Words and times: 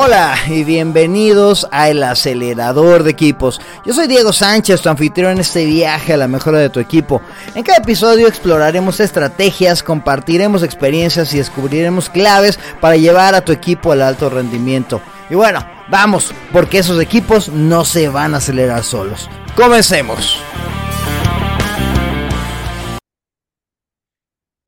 Hola 0.00 0.38
y 0.46 0.62
bienvenidos 0.62 1.66
a 1.72 1.88
El 1.88 2.04
Acelerador 2.04 3.02
de 3.02 3.10
Equipos. 3.10 3.60
Yo 3.84 3.92
soy 3.92 4.06
Diego 4.06 4.32
Sánchez, 4.32 4.80
tu 4.80 4.88
anfitrión 4.88 5.32
en 5.32 5.40
este 5.40 5.66
viaje 5.66 6.12
a 6.12 6.16
la 6.16 6.28
mejora 6.28 6.60
de 6.60 6.70
tu 6.70 6.78
equipo. 6.78 7.20
En 7.56 7.64
cada 7.64 7.78
episodio 7.78 8.28
exploraremos 8.28 9.00
estrategias, 9.00 9.82
compartiremos 9.82 10.62
experiencias 10.62 11.34
y 11.34 11.38
descubriremos 11.38 12.10
claves 12.10 12.60
para 12.80 12.94
llevar 12.94 13.34
a 13.34 13.44
tu 13.44 13.50
equipo 13.50 13.90
al 13.90 14.02
alto 14.02 14.30
rendimiento. 14.30 15.00
Y 15.30 15.34
bueno, 15.34 15.66
vamos, 15.90 16.32
porque 16.52 16.78
esos 16.78 17.00
equipos 17.00 17.48
no 17.48 17.84
se 17.84 18.08
van 18.08 18.34
a 18.34 18.36
acelerar 18.36 18.84
solos. 18.84 19.28
Comencemos. 19.56 20.40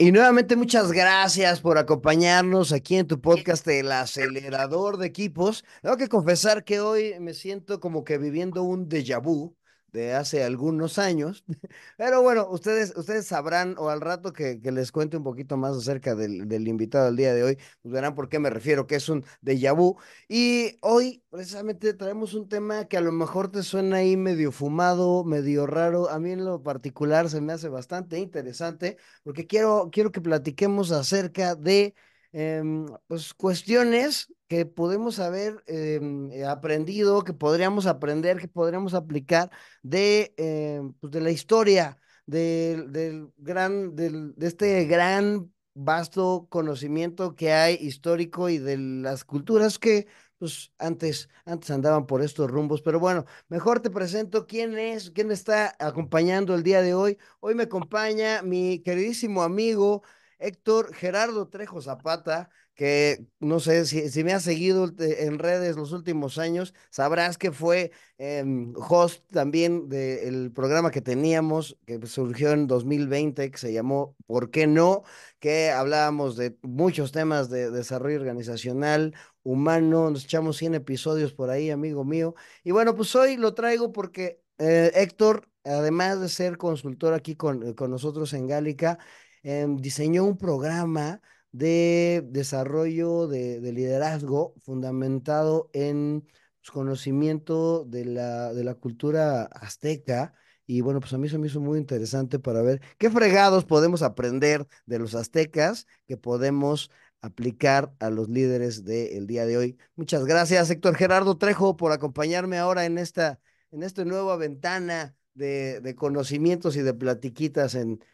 Y 0.02 0.12
nuevamente 0.12 0.56
muchas 0.56 0.92
gracias 0.92 1.60
por 1.60 1.76
acompañarnos 1.76 2.72
aquí 2.72 2.96
en 2.96 3.06
tu 3.06 3.20
podcast 3.20 3.68
El 3.68 3.92
Acelerador 3.92 4.96
de 4.96 5.06
Equipos. 5.06 5.62
Tengo 5.82 5.98
que 5.98 6.08
confesar 6.08 6.64
que 6.64 6.80
hoy 6.80 7.20
me 7.20 7.34
siento 7.34 7.80
como 7.80 8.02
que 8.02 8.16
viviendo 8.16 8.62
un 8.62 8.88
déjà 8.88 9.20
vu 9.20 9.54
de 9.92 10.14
hace 10.14 10.42
algunos 10.44 10.98
años. 10.98 11.44
Pero 11.96 12.22
bueno, 12.22 12.48
ustedes, 12.50 12.94
ustedes 12.96 13.26
sabrán, 13.26 13.74
o 13.78 13.88
al 13.88 14.00
rato 14.00 14.32
que, 14.32 14.60
que 14.60 14.72
les 14.72 14.92
cuente 14.92 15.16
un 15.16 15.24
poquito 15.24 15.56
más 15.56 15.76
acerca 15.76 16.14
del, 16.14 16.48
del, 16.48 16.68
invitado 16.68 17.06
del 17.06 17.16
día 17.16 17.34
de 17.34 17.42
hoy, 17.42 17.58
pues 17.82 17.92
verán 17.92 18.14
por 18.14 18.28
qué 18.28 18.38
me 18.38 18.50
refiero, 18.50 18.86
que 18.86 18.96
es 18.96 19.08
un 19.08 19.24
déjà 19.42 19.74
vu. 19.74 19.96
Y 20.28 20.78
hoy 20.82 21.22
precisamente 21.30 21.94
traemos 21.94 22.34
un 22.34 22.48
tema 22.48 22.86
que 22.86 22.96
a 22.96 23.00
lo 23.00 23.12
mejor 23.12 23.50
te 23.50 23.62
suena 23.62 23.96
ahí 23.98 24.16
medio 24.16 24.52
fumado, 24.52 25.24
medio 25.24 25.66
raro. 25.66 26.08
A 26.10 26.18
mí 26.18 26.32
en 26.32 26.44
lo 26.44 26.62
particular 26.62 27.28
se 27.30 27.40
me 27.40 27.52
hace 27.52 27.68
bastante 27.68 28.18
interesante, 28.18 28.96
porque 29.22 29.46
quiero, 29.46 29.90
quiero 29.92 30.12
que 30.12 30.20
platiquemos 30.20 30.92
acerca 30.92 31.54
de 31.54 31.94
eh, 32.32 32.62
pues, 33.06 33.34
cuestiones 33.34 34.32
que 34.50 34.66
podemos 34.66 35.20
haber 35.20 35.62
eh, 35.68 36.44
aprendido, 36.44 37.22
que 37.22 37.32
podríamos 37.32 37.86
aprender, 37.86 38.38
que 38.38 38.48
podríamos 38.48 38.94
aplicar 38.94 39.50
de, 39.82 40.34
eh, 40.38 40.82
pues 41.00 41.12
de 41.12 41.20
la 41.20 41.30
historia, 41.30 41.98
del, 42.26 42.90
del 42.92 43.32
gran, 43.38 43.94
del, 43.94 44.34
de 44.36 44.48
este 44.48 44.84
gran, 44.86 45.52
vasto 45.74 46.48
conocimiento 46.50 47.36
que 47.36 47.52
hay 47.52 47.76
histórico 47.76 48.48
y 48.48 48.58
de 48.58 48.76
las 48.76 49.24
culturas 49.24 49.78
que 49.78 50.08
pues 50.38 50.72
antes, 50.78 51.28
antes 51.44 51.70
andaban 51.70 52.06
por 52.06 52.22
estos 52.22 52.50
rumbos, 52.50 52.82
pero 52.82 52.98
bueno, 52.98 53.26
mejor 53.48 53.80
te 53.80 53.90
presento 53.90 54.46
quién 54.46 54.76
es, 54.78 55.10
quién 55.12 55.30
está 55.30 55.76
acompañando 55.78 56.54
el 56.54 56.62
día 56.64 56.82
de 56.82 56.94
hoy. 56.94 57.18
Hoy 57.40 57.54
me 57.54 57.64
acompaña 57.64 58.42
mi 58.42 58.80
queridísimo 58.82 59.42
amigo, 59.42 60.02
Héctor 60.38 60.94
Gerardo 60.94 61.48
Trejo 61.48 61.82
Zapata, 61.82 62.50
que 62.74 63.26
no 63.40 63.60
sé 63.60 63.84
si, 63.84 64.24
me 64.24 64.32
has 64.32 64.42
seguido 64.42 64.90
en 64.98 65.38
redes 65.38 65.76
los 65.76 65.92
últimos 65.92 66.38
años, 66.38 66.74
sabrás 66.90 67.36
que 67.36 67.52
fue 67.52 67.92
eh, 68.18 68.44
host 68.76 69.22
también 69.30 69.88
del 69.88 70.50
programa 70.52 70.90
que 70.90 71.02
teníamos, 71.02 71.76
que 71.86 72.06
surgió 72.06 72.52
en 72.52 72.66
2020, 72.66 73.50
que 73.50 73.58
se 73.58 73.72
llamó 73.72 74.16
¿Por 74.26 74.50
qué 74.50 74.66
no? 74.66 75.02
que 75.40 75.70
hablábamos 75.70 76.36
de 76.36 76.56
muchos 76.62 77.12
temas 77.12 77.50
de 77.50 77.70
desarrollo 77.70 78.18
organizacional, 78.18 79.14
humano, 79.42 80.10
nos 80.10 80.24
echamos 80.24 80.56
100 80.58 80.74
episodios 80.76 81.32
por 81.32 81.50
ahí, 81.50 81.70
amigo 81.70 82.04
mío. 82.04 82.34
Y 82.64 82.70
bueno, 82.72 82.94
pues 82.94 83.14
hoy 83.16 83.36
lo 83.36 83.54
traigo 83.54 83.92
porque 83.92 84.42
eh, 84.58 84.92
Héctor, 84.94 85.48
además 85.64 86.20
de 86.20 86.28
ser 86.28 86.58
consultor 86.58 87.14
aquí 87.14 87.36
con, 87.36 87.74
con 87.74 87.90
nosotros 87.90 88.32
en 88.34 88.46
Gálica, 88.46 88.98
eh, 89.42 89.66
diseñó 89.68 90.24
un 90.24 90.36
programa 90.36 91.20
de 91.52 92.22
desarrollo 92.26 93.26
de, 93.26 93.60
de 93.60 93.72
liderazgo 93.72 94.54
fundamentado 94.60 95.70
en 95.72 96.22
pues, 96.60 96.70
conocimiento 96.72 97.84
de 97.84 98.04
la, 98.04 98.52
de 98.54 98.64
la 98.64 98.74
cultura 98.74 99.44
azteca. 99.44 100.34
Y 100.66 100.82
bueno, 100.82 101.00
pues 101.00 101.12
a 101.12 101.18
mí 101.18 101.28
se 101.28 101.38
me 101.38 101.48
hizo 101.48 101.60
muy 101.60 101.78
interesante 101.78 102.38
para 102.38 102.62
ver 102.62 102.80
qué 102.98 103.10
fregados 103.10 103.64
podemos 103.64 104.02
aprender 104.02 104.66
de 104.86 105.00
los 105.00 105.16
aztecas 105.16 105.86
que 106.06 106.16
podemos 106.16 106.90
aplicar 107.22 107.92
a 107.98 108.08
los 108.08 108.28
líderes 108.28 108.84
del 108.84 109.26
día 109.26 109.46
de 109.46 109.56
hoy. 109.58 109.78
Muchas 109.96 110.24
gracias, 110.24 110.70
Héctor 110.70 110.94
Gerardo 110.94 111.36
Trejo, 111.36 111.76
por 111.76 111.92
acompañarme 111.92 112.58
ahora 112.58 112.86
en 112.86 112.98
esta, 112.98 113.40
en 113.72 113.82
esta 113.82 114.04
nueva 114.04 114.36
ventana 114.36 115.16
de, 115.34 115.80
de 115.80 115.94
conocimientos 115.96 116.76
y 116.76 116.82
de 116.82 116.94
platiquitas 116.94 117.74
en, 117.74 118.04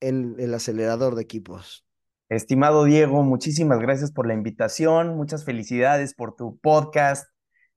en 0.00 0.36
el 0.38 0.54
acelerador 0.54 1.14
de 1.14 1.22
equipos. 1.22 1.83
Estimado 2.34 2.82
Diego, 2.82 3.22
muchísimas 3.22 3.78
gracias 3.78 4.10
por 4.10 4.26
la 4.26 4.34
invitación, 4.34 5.16
muchas 5.16 5.44
felicidades 5.44 6.14
por 6.14 6.34
tu 6.34 6.58
podcast. 6.58 7.28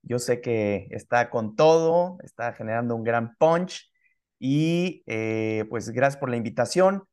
Yo 0.01 0.17
sé 0.17 0.41
que 0.41 0.87
está 0.89 1.29
con 1.29 1.55
todo, 1.55 2.17
está 2.23 2.53
generando 2.53 2.95
un 2.95 3.03
gran 3.03 3.35
punch 3.37 3.91
y 4.39 5.03
eh, 5.05 5.65
pues 5.69 5.91
gracias 5.91 6.19
por 6.19 6.31
la 6.31 6.37
invitación. 6.37 7.03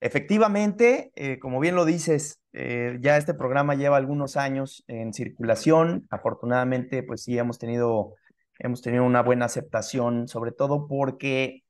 Efectivamente, 0.00 1.12
eh, 1.16 1.38
como 1.38 1.60
bien 1.60 1.74
lo 1.74 1.84
dices, 1.84 2.40
eh, 2.54 2.96
ya 3.02 3.18
este 3.18 3.34
programa 3.34 3.74
lleva 3.74 3.98
algunos 3.98 4.38
años 4.38 4.82
en 4.88 5.12
circulación. 5.12 6.06
Afortunadamente, 6.08 7.02
pues 7.02 7.24
sí, 7.24 7.36
hemos 7.36 7.58
tenido, 7.58 8.14
hemos 8.58 8.80
tenido 8.80 9.04
una 9.04 9.22
buena 9.22 9.44
aceptación, 9.44 10.28
sobre 10.28 10.52
todo 10.52 10.88
porque 10.88 11.62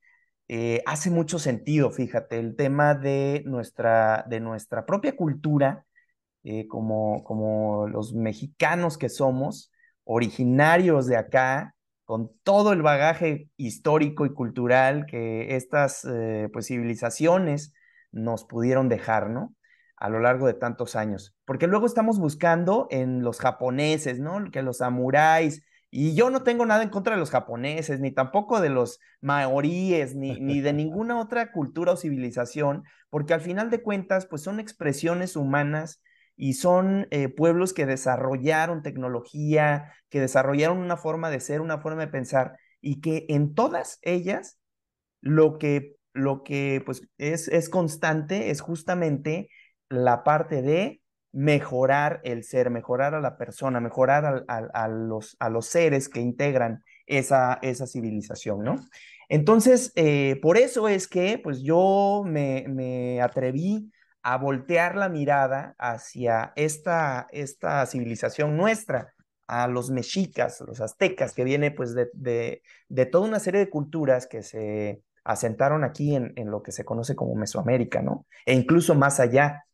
eh, 0.53 0.83
hace 0.85 1.11
mucho 1.11 1.39
sentido, 1.39 1.93
fíjate, 1.93 2.41
el 2.41 2.57
tema 2.57 2.97
de 2.97 3.45
nuestra, 3.47 4.25
de 4.29 4.41
nuestra 4.41 4.85
propia 4.85 5.15
cultura, 5.15 5.87
eh, 6.43 6.67
como, 6.67 7.23
como 7.23 7.87
los 7.87 8.15
mexicanos 8.15 8.99
que 8.99 9.09
somos, 9.09 9.71
originarios 10.03 11.07
de 11.07 11.17
acá, 11.17 11.77
con 12.05 12.33
todo 12.43 12.73
el 12.73 12.83
bagaje 12.83 13.49
histórico 13.57 14.27
y 14.27 14.35
cultural 14.35 15.07
que 15.07 15.55
estas 15.55 16.05
eh, 16.05 16.49
pues, 16.53 16.67
civilizaciones 16.67 17.73
nos 18.11 18.45
pudieron 18.45 18.89
dejar, 18.89 19.31
¿no? 19.31 19.55
A 19.97 20.09
lo 20.09 20.19
largo 20.19 20.49
de 20.49 20.55
tantos 20.55 20.97
años. 20.97 21.37
Porque 21.45 21.69
luego 21.69 21.87
estamos 21.87 22.19
buscando 22.19 22.89
en 22.91 23.23
los 23.23 23.39
japoneses, 23.39 24.19
¿no? 24.19 24.51
Que 24.51 24.63
los 24.63 24.79
samuráis, 24.79 25.63
y 25.91 26.15
yo 26.15 26.31
no 26.31 26.43
tengo 26.45 26.65
nada 26.67 26.83
en 26.85 26.89
contra 26.89 27.15
de 27.15 27.21
los 27.21 27.31
japoneses, 27.31 27.99
ni 28.01 28.13
tampoco 28.13 28.61
de 28.61 28.71
los 28.71 29.01
maoríes, 29.21 30.15
ni, 30.15 30.39
ni 30.39 30.61
de 30.61 30.73
ninguna 30.73 31.21
otra 31.21 31.51
cultura 31.51 31.93
o 31.93 31.97
civilización, 31.97 32.85
porque 33.11 33.35
al 33.35 33.41
final 33.41 33.71
de 33.71 33.83
cuentas, 33.83 34.27
pues 34.27 34.43
son 34.43 34.61
expresiones 34.61 35.35
humanas 35.35 36.01
y 36.37 36.55
son 36.55 37.09
eh, 37.11 37.29
pueblos 37.29 37.73
que 37.73 37.87
desarrollaron 37.87 38.83
tecnología, 38.83 39.93
que 40.09 40.21
desarrollaron 40.21 40.79
una 40.79 40.97
forma 40.97 41.29
de 41.29 41.41
ser, 41.41 41.61
una 41.61 41.79
forma 41.79 42.03
de 42.03 42.13
pensar, 42.13 42.57
y 42.81 43.01
que 43.01 43.27
en 43.29 43.55
todas 43.55 43.99
ellas 44.03 44.59
lo 45.21 45.59
que, 45.59 45.97
lo 46.13 46.45
que 46.45 46.83
pues, 46.87 47.03
es, 47.19 47.49
es 47.49 47.69
constante 47.69 48.51
es 48.51 48.61
justamente 48.61 49.51
la 49.89 50.23
parte 50.23 50.63
de 50.63 51.03
mejorar 51.33 52.21
el 52.25 52.45
ser, 52.45 52.71
mejorar 52.71 53.15
a 53.15 53.21
la 53.21 53.37
persona, 53.37 53.81
mejorar 53.81 54.45
a, 54.49 54.89
los, 54.89 55.37
a 55.39 55.49
los 55.49 55.67
seres 55.67 56.09
que 56.09 56.21
integran 56.21 56.83
esa, 57.07 57.59
esa 57.63 57.87
civilización, 57.87 58.65
¿no? 58.65 58.77
Entonces, 59.29 59.93
eh, 59.95 60.41
por 60.43 60.59
eso 60.59 60.89
es 60.89 61.07
que 61.07 61.39
pues 61.39 61.63
yo 61.63 62.25
me, 62.27 62.65
me, 62.69 63.23
atreví 63.23 63.93
a 64.23 64.37
voltear 64.39 64.97
la 64.97 65.09
mirada 65.09 65.77
hacia 65.79 66.53
esta, 66.57 67.29
esta 67.31 67.87
civilización 67.87 68.57
nuestra, 68.57 69.15
a 69.47 69.67
los 69.67 69.91
mexicas, 69.91 70.63
los 70.65 70.81
aztecas, 70.81 71.33
que 71.33 71.43
viene 71.43 71.73
pues 71.73 71.93
de, 71.93 72.09
de, 72.13 72.63
de 72.89 73.07
toda 73.07 73.27
una 73.27 73.41
serie 73.41 73.59
de 73.59 73.69
culturas 73.69 74.29
que 74.29 74.45
se 74.45 75.03
asentaron 75.25 75.83
aquí 75.83 76.15
en, 76.15 76.33
en, 76.37 76.53
lo 76.53 76.63
que 76.63 76.71
se 76.71 76.85
conoce 76.85 77.17
como 77.17 77.35
Mesoamérica, 77.35 78.01
¿no? 78.01 78.27
E 78.47 78.55
incluso 78.55 78.95
más 78.95 79.19
allá, 79.19 79.65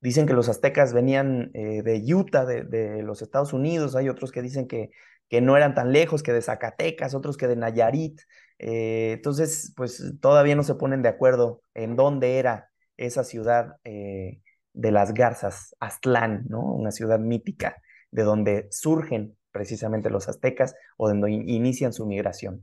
Dicen 0.00 0.26
que 0.26 0.34
los 0.34 0.48
aztecas 0.48 0.92
venían 0.92 1.50
eh, 1.54 1.82
de 1.82 2.02
Utah, 2.14 2.44
de, 2.44 2.64
de, 2.64 3.02
los 3.02 3.22
Estados 3.22 3.52
Unidos. 3.52 3.96
Hay 3.96 4.08
otros 4.08 4.30
que 4.30 4.42
dicen 4.42 4.66
que, 4.66 4.90
que, 5.28 5.40
no 5.40 5.56
eran 5.56 5.74
tan 5.74 5.92
lejos, 5.92 6.22
que 6.22 6.32
de 6.32 6.42
Zacatecas, 6.42 7.14
otros 7.14 7.36
que 7.36 7.48
de 7.48 7.56
Nayarit. 7.56 8.20
Eh, 8.58 9.12
entonces, 9.14 9.72
pues 9.76 10.14
todavía 10.20 10.54
no 10.54 10.62
se 10.62 10.74
ponen 10.74 11.02
de 11.02 11.08
acuerdo 11.08 11.62
en 11.74 11.96
dónde 11.96 12.38
era 12.38 12.70
esa 12.96 13.24
ciudad 13.24 13.76
eh, 13.84 14.40
de 14.72 14.90
las 14.90 15.14
garzas, 15.14 15.74
Aztlán, 15.80 16.44
¿no? 16.48 16.60
Una 16.60 16.90
ciudad 16.90 17.18
mítica 17.18 17.82
de 18.10 18.22
donde 18.22 18.68
surgen 18.70 19.36
precisamente 19.50 20.10
los 20.10 20.28
aztecas 20.28 20.74
o 20.96 21.08
donde 21.08 21.30
in 21.30 21.48
inician 21.48 21.92
su 21.92 22.06
migración. 22.06 22.62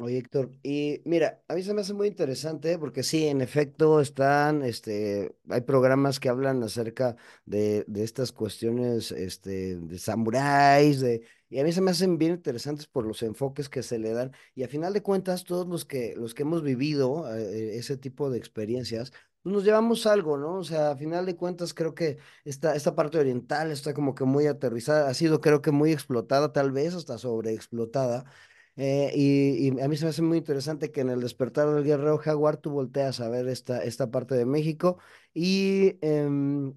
Oye, 0.00 0.18
Héctor, 0.18 0.54
y 0.62 1.00
mira, 1.06 1.42
a 1.48 1.54
mí 1.54 1.62
se 1.64 1.74
me 1.74 1.80
hace 1.80 1.92
muy 1.92 2.06
interesante 2.06 2.78
porque 2.78 3.02
sí, 3.02 3.26
en 3.26 3.40
efecto, 3.40 4.00
están, 4.00 4.62
este, 4.62 5.34
hay 5.50 5.62
programas 5.62 6.20
que 6.20 6.28
hablan 6.28 6.62
acerca 6.62 7.16
de, 7.46 7.84
de 7.88 8.04
estas 8.04 8.30
cuestiones, 8.30 9.10
este, 9.10 9.74
de 9.76 9.98
samuráis, 9.98 11.00
de, 11.00 11.26
y 11.50 11.58
a 11.58 11.64
mí 11.64 11.72
se 11.72 11.80
me 11.80 11.90
hacen 11.90 12.16
bien 12.16 12.34
interesantes 12.34 12.86
por 12.86 13.04
los 13.08 13.24
enfoques 13.24 13.68
que 13.68 13.82
se 13.82 13.98
le 13.98 14.12
dan, 14.12 14.30
y 14.54 14.62
a 14.62 14.68
final 14.68 14.92
de 14.92 15.02
cuentas, 15.02 15.42
todos 15.42 15.66
los 15.66 15.84
que, 15.84 16.14
los 16.16 16.32
que 16.32 16.42
hemos 16.44 16.62
vivido 16.62 17.34
eh, 17.36 17.76
ese 17.76 17.96
tipo 17.96 18.30
de 18.30 18.38
experiencias, 18.38 19.12
pues 19.42 19.52
nos 19.52 19.64
llevamos 19.64 20.06
algo, 20.06 20.36
¿no? 20.38 20.54
O 20.58 20.64
sea, 20.64 20.92
a 20.92 20.96
final 20.96 21.26
de 21.26 21.34
cuentas 21.36 21.74
creo 21.74 21.94
que 21.96 22.18
esta, 22.44 22.76
esta 22.76 22.94
parte 22.94 23.18
oriental 23.18 23.72
está 23.72 23.94
como 23.94 24.14
que 24.14 24.22
muy 24.24 24.46
aterrizada, 24.46 25.08
ha 25.08 25.14
sido 25.14 25.40
creo 25.40 25.60
que 25.60 25.72
muy 25.72 25.90
explotada, 25.92 26.52
tal 26.52 26.70
vez 26.70 26.94
hasta 26.94 27.18
sobreexplotada. 27.18 28.24
Eh, 28.80 29.10
y, 29.14 29.68
y 29.76 29.80
a 29.80 29.88
mí 29.88 29.96
se 29.96 30.04
me 30.04 30.10
hace 30.10 30.22
muy 30.22 30.38
interesante 30.38 30.92
que 30.92 31.00
en 31.00 31.08
el 31.10 31.20
despertar 31.20 31.68
del 31.74 31.82
guerrero 31.84 32.16
jaguar 32.18 32.58
tú 32.58 32.70
volteas 32.70 33.18
a 33.20 33.28
ver 33.28 33.48
esta, 33.48 33.82
esta 33.82 34.10
parte 34.10 34.36
de 34.36 34.46
México 34.46 34.98
y, 35.34 35.96
em, 36.00 36.70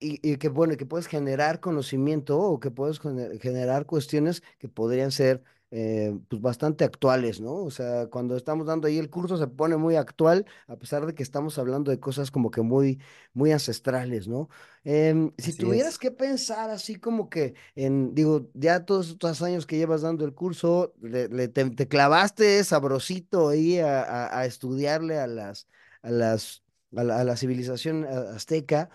y, 0.00 0.18
y 0.32 0.36
que 0.38 0.48
bueno, 0.48 0.76
que 0.76 0.84
puedes 0.86 1.06
generar 1.06 1.60
conocimiento 1.60 2.38
o 2.40 2.58
que 2.60 2.70
puedes 2.72 3.00
gener- 3.00 3.40
generar 3.40 3.86
cuestiones 3.86 4.42
que 4.58 4.68
podrían 4.68 5.12
ser 5.12 5.42
eh, 5.70 6.16
pues 6.28 6.40
bastante 6.42 6.84
actuales, 6.84 7.40
¿no? 7.40 7.54
O 7.56 7.70
sea, 7.70 8.06
cuando 8.08 8.36
estamos 8.36 8.66
dando 8.66 8.86
ahí 8.88 8.98
el 8.98 9.10
curso 9.10 9.36
se 9.36 9.46
pone 9.48 9.76
muy 9.76 9.96
actual, 9.96 10.46
a 10.68 10.76
pesar 10.76 11.06
de 11.06 11.14
que 11.14 11.22
estamos 11.22 11.58
hablando 11.58 11.90
de 11.90 12.00
cosas 12.00 12.30
como 12.30 12.50
que 12.50 12.62
muy, 12.62 13.00
muy 13.32 13.52
ancestrales, 13.52 14.28
¿no? 14.28 14.48
Em, 14.84 15.32
si 15.38 15.52
Así 15.52 15.54
tuvieras 15.54 15.98
es. 15.98 15.98
que 15.98 16.10
pensar 16.10 16.70
así 16.70 16.96
como 16.96 17.28
que 17.30 17.54
en, 17.74 18.14
digo, 18.14 18.50
ya 18.54 18.84
todos 18.84 19.10
estos 19.10 19.42
años 19.42 19.66
que 19.66 19.76
llevas 19.76 20.02
dando 20.02 20.24
el 20.24 20.34
curso, 20.34 20.94
le, 21.00 21.28
le- 21.28 21.48
te, 21.48 21.68
te 21.70 21.88
clavaste 21.88 22.62
sabrosito 22.64 23.48
ahí 23.48 23.78
a, 23.78 24.02
a- 24.02 24.38
a 24.40 24.46
estudiarle 24.46 25.18
a 25.18 25.26
las, 25.26 25.68
a 26.02 26.10
las, 26.10 26.62
a 26.96 27.02
la, 27.04 27.36
civilización 27.36 28.04
a- 28.04 28.34
azteca. 28.36 28.90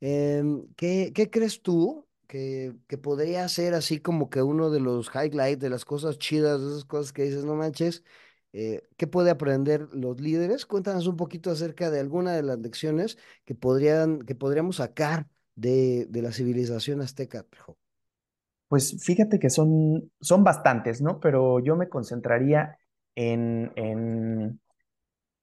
Em, 0.00 0.66
¿qué, 0.76 1.12
qué 1.14 1.30
crees 1.30 1.62
tú 1.62 2.03
que, 2.26 2.74
que 2.88 2.98
podría 2.98 3.48
ser 3.48 3.74
así 3.74 4.00
como 4.00 4.30
que 4.30 4.42
uno 4.42 4.70
de 4.70 4.80
los 4.80 5.10
highlights, 5.14 5.60
de 5.60 5.70
las 5.70 5.84
cosas 5.84 6.18
chidas, 6.18 6.60
de 6.60 6.68
esas 6.68 6.84
cosas 6.84 7.12
que 7.12 7.24
dices, 7.24 7.44
no 7.44 7.54
manches, 7.54 8.04
eh, 8.52 8.82
¿qué 8.96 9.06
puede 9.06 9.30
aprender 9.30 9.88
los 9.92 10.20
líderes? 10.20 10.66
Cuéntanos 10.66 11.06
un 11.06 11.16
poquito 11.16 11.50
acerca 11.50 11.90
de 11.90 12.00
alguna 12.00 12.32
de 12.34 12.42
las 12.42 12.58
lecciones 12.58 13.18
que 13.44 13.54
podrían, 13.54 14.22
que 14.22 14.34
podríamos 14.34 14.76
sacar 14.76 15.28
de, 15.56 16.06
de 16.08 16.22
la 16.22 16.32
civilización 16.32 17.00
azteca. 17.00 17.46
Pues 18.68 19.04
fíjate 19.04 19.38
que 19.38 19.50
son, 19.50 20.10
son 20.20 20.42
bastantes, 20.44 21.00
¿no? 21.00 21.20
Pero 21.20 21.60
yo 21.60 21.76
me 21.76 21.88
concentraría 21.88 22.78
en, 23.14 23.72
en, 23.76 24.60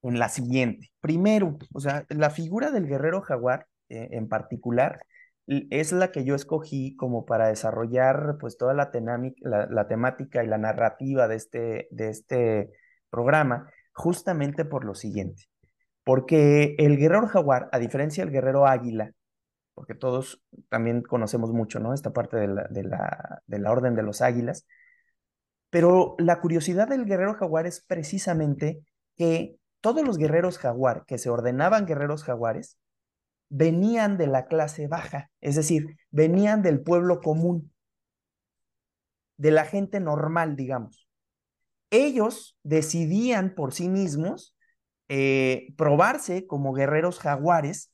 en 0.01 0.19
la 0.19 0.29
siguiente. 0.29 0.91
Primero, 0.99 1.57
o 1.73 1.79
sea, 1.79 2.05
la 2.09 2.29
figura 2.29 2.71
del 2.71 2.87
guerrero 2.87 3.21
jaguar 3.21 3.67
eh, 3.89 4.09
en 4.11 4.27
particular 4.27 4.99
es 5.47 5.91
la 5.91 6.11
que 6.11 6.23
yo 6.23 6.35
escogí 6.35 6.95
como 6.95 7.25
para 7.25 7.47
desarrollar 7.47 8.37
pues 8.39 8.57
toda 8.57 8.73
la, 8.73 8.91
la, 9.41 9.65
la 9.67 9.87
temática 9.87 10.43
y 10.43 10.47
la 10.47 10.57
narrativa 10.57 11.27
de 11.27 11.35
este, 11.35 11.87
de 11.91 12.09
este 12.09 12.71
programa, 13.09 13.69
justamente 13.93 14.65
por 14.65 14.85
lo 14.85 14.95
siguiente. 14.95 15.43
Porque 16.03 16.75
el 16.79 16.97
guerrero 16.97 17.27
jaguar, 17.27 17.69
a 17.71 17.79
diferencia 17.79 18.23
del 18.23 18.33
guerrero 18.33 18.65
águila, 18.65 19.11
porque 19.73 19.95
todos 19.95 20.41
también 20.69 21.01
conocemos 21.01 21.51
mucho, 21.51 21.79
¿no? 21.79 21.93
Esta 21.93 22.11
parte 22.11 22.37
de 22.37 22.47
la, 22.47 22.67
de 22.69 22.83
la, 22.83 23.41
de 23.45 23.59
la 23.59 23.71
orden 23.71 23.95
de 23.95 24.03
los 24.03 24.21
águilas, 24.21 24.65
pero 25.69 26.15
la 26.19 26.41
curiosidad 26.41 26.87
del 26.87 27.05
guerrero 27.05 27.33
jaguar 27.35 27.65
es 27.65 27.81
precisamente 27.81 28.83
que 29.15 29.55
todos 29.79 30.05
los 30.05 30.17
guerreros 30.17 30.57
jaguar 30.57 31.05
que 31.05 31.17
se 31.17 31.29
ordenaban 31.29 31.85
guerreros 31.85 32.23
jaguares 32.23 32.77
venían 33.51 34.17
de 34.17 34.27
la 34.27 34.47
clase 34.47 34.87
baja, 34.87 35.29
es 35.41 35.55
decir, 35.55 35.97
venían 36.09 36.63
del 36.63 36.81
pueblo 36.81 37.19
común, 37.19 37.71
de 39.37 39.51
la 39.51 39.65
gente 39.65 39.99
normal, 39.99 40.55
digamos. 40.55 41.09
Ellos 41.89 42.57
decidían 42.63 43.53
por 43.53 43.73
sí 43.73 43.89
mismos 43.89 44.55
eh, 45.09 45.73
probarse 45.77 46.47
como 46.47 46.73
guerreros 46.73 47.19
jaguares 47.19 47.93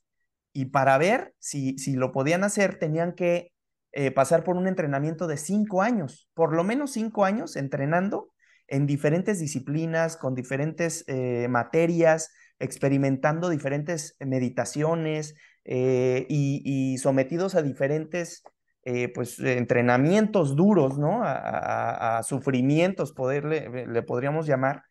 y 0.53 0.65
para 0.65 0.97
ver 0.99 1.33
si, 1.39 1.77
si 1.79 1.95
lo 1.95 2.11
podían 2.11 2.43
hacer 2.43 2.77
tenían 2.77 3.13
que 3.13 3.51
eh, 3.93 4.11
pasar 4.11 4.43
por 4.43 4.57
un 4.57 4.67
entrenamiento 4.67 5.25
de 5.25 5.37
cinco 5.37 5.81
años, 5.81 6.29
por 6.35 6.53
lo 6.53 6.63
menos 6.63 6.91
cinco 6.91 7.25
años 7.25 7.55
entrenando 7.55 8.29
en 8.67 8.85
diferentes 8.85 9.39
disciplinas, 9.39 10.17
con 10.17 10.35
diferentes 10.35 11.03
eh, 11.07 11.47
materias, 11.49 12.29
experimentando 12.59 13.49
diferentes 13.49 14.15
meditaciones 14.19 15.35
eh, 15.65 16.25
y, 16.29 16.97
sometidos 16.97 17.55
a 17.55 17.61
diferentes 17.61 18.43
eh, 18.83 19.09
pues, 19.13 19.39
entrenamientos 19.39 20.55
duros, 20.55 20.97
¿no? 20.97 21.23
A, 21.23 21.33
a, 21.33 22.17
a 22.17 22.23
sufrimientos, 22.23 23.13
poderle, 23.13 23.87
le 23.87 24.01
podríamos 24.03 24.47
llamar, 24.47 24.83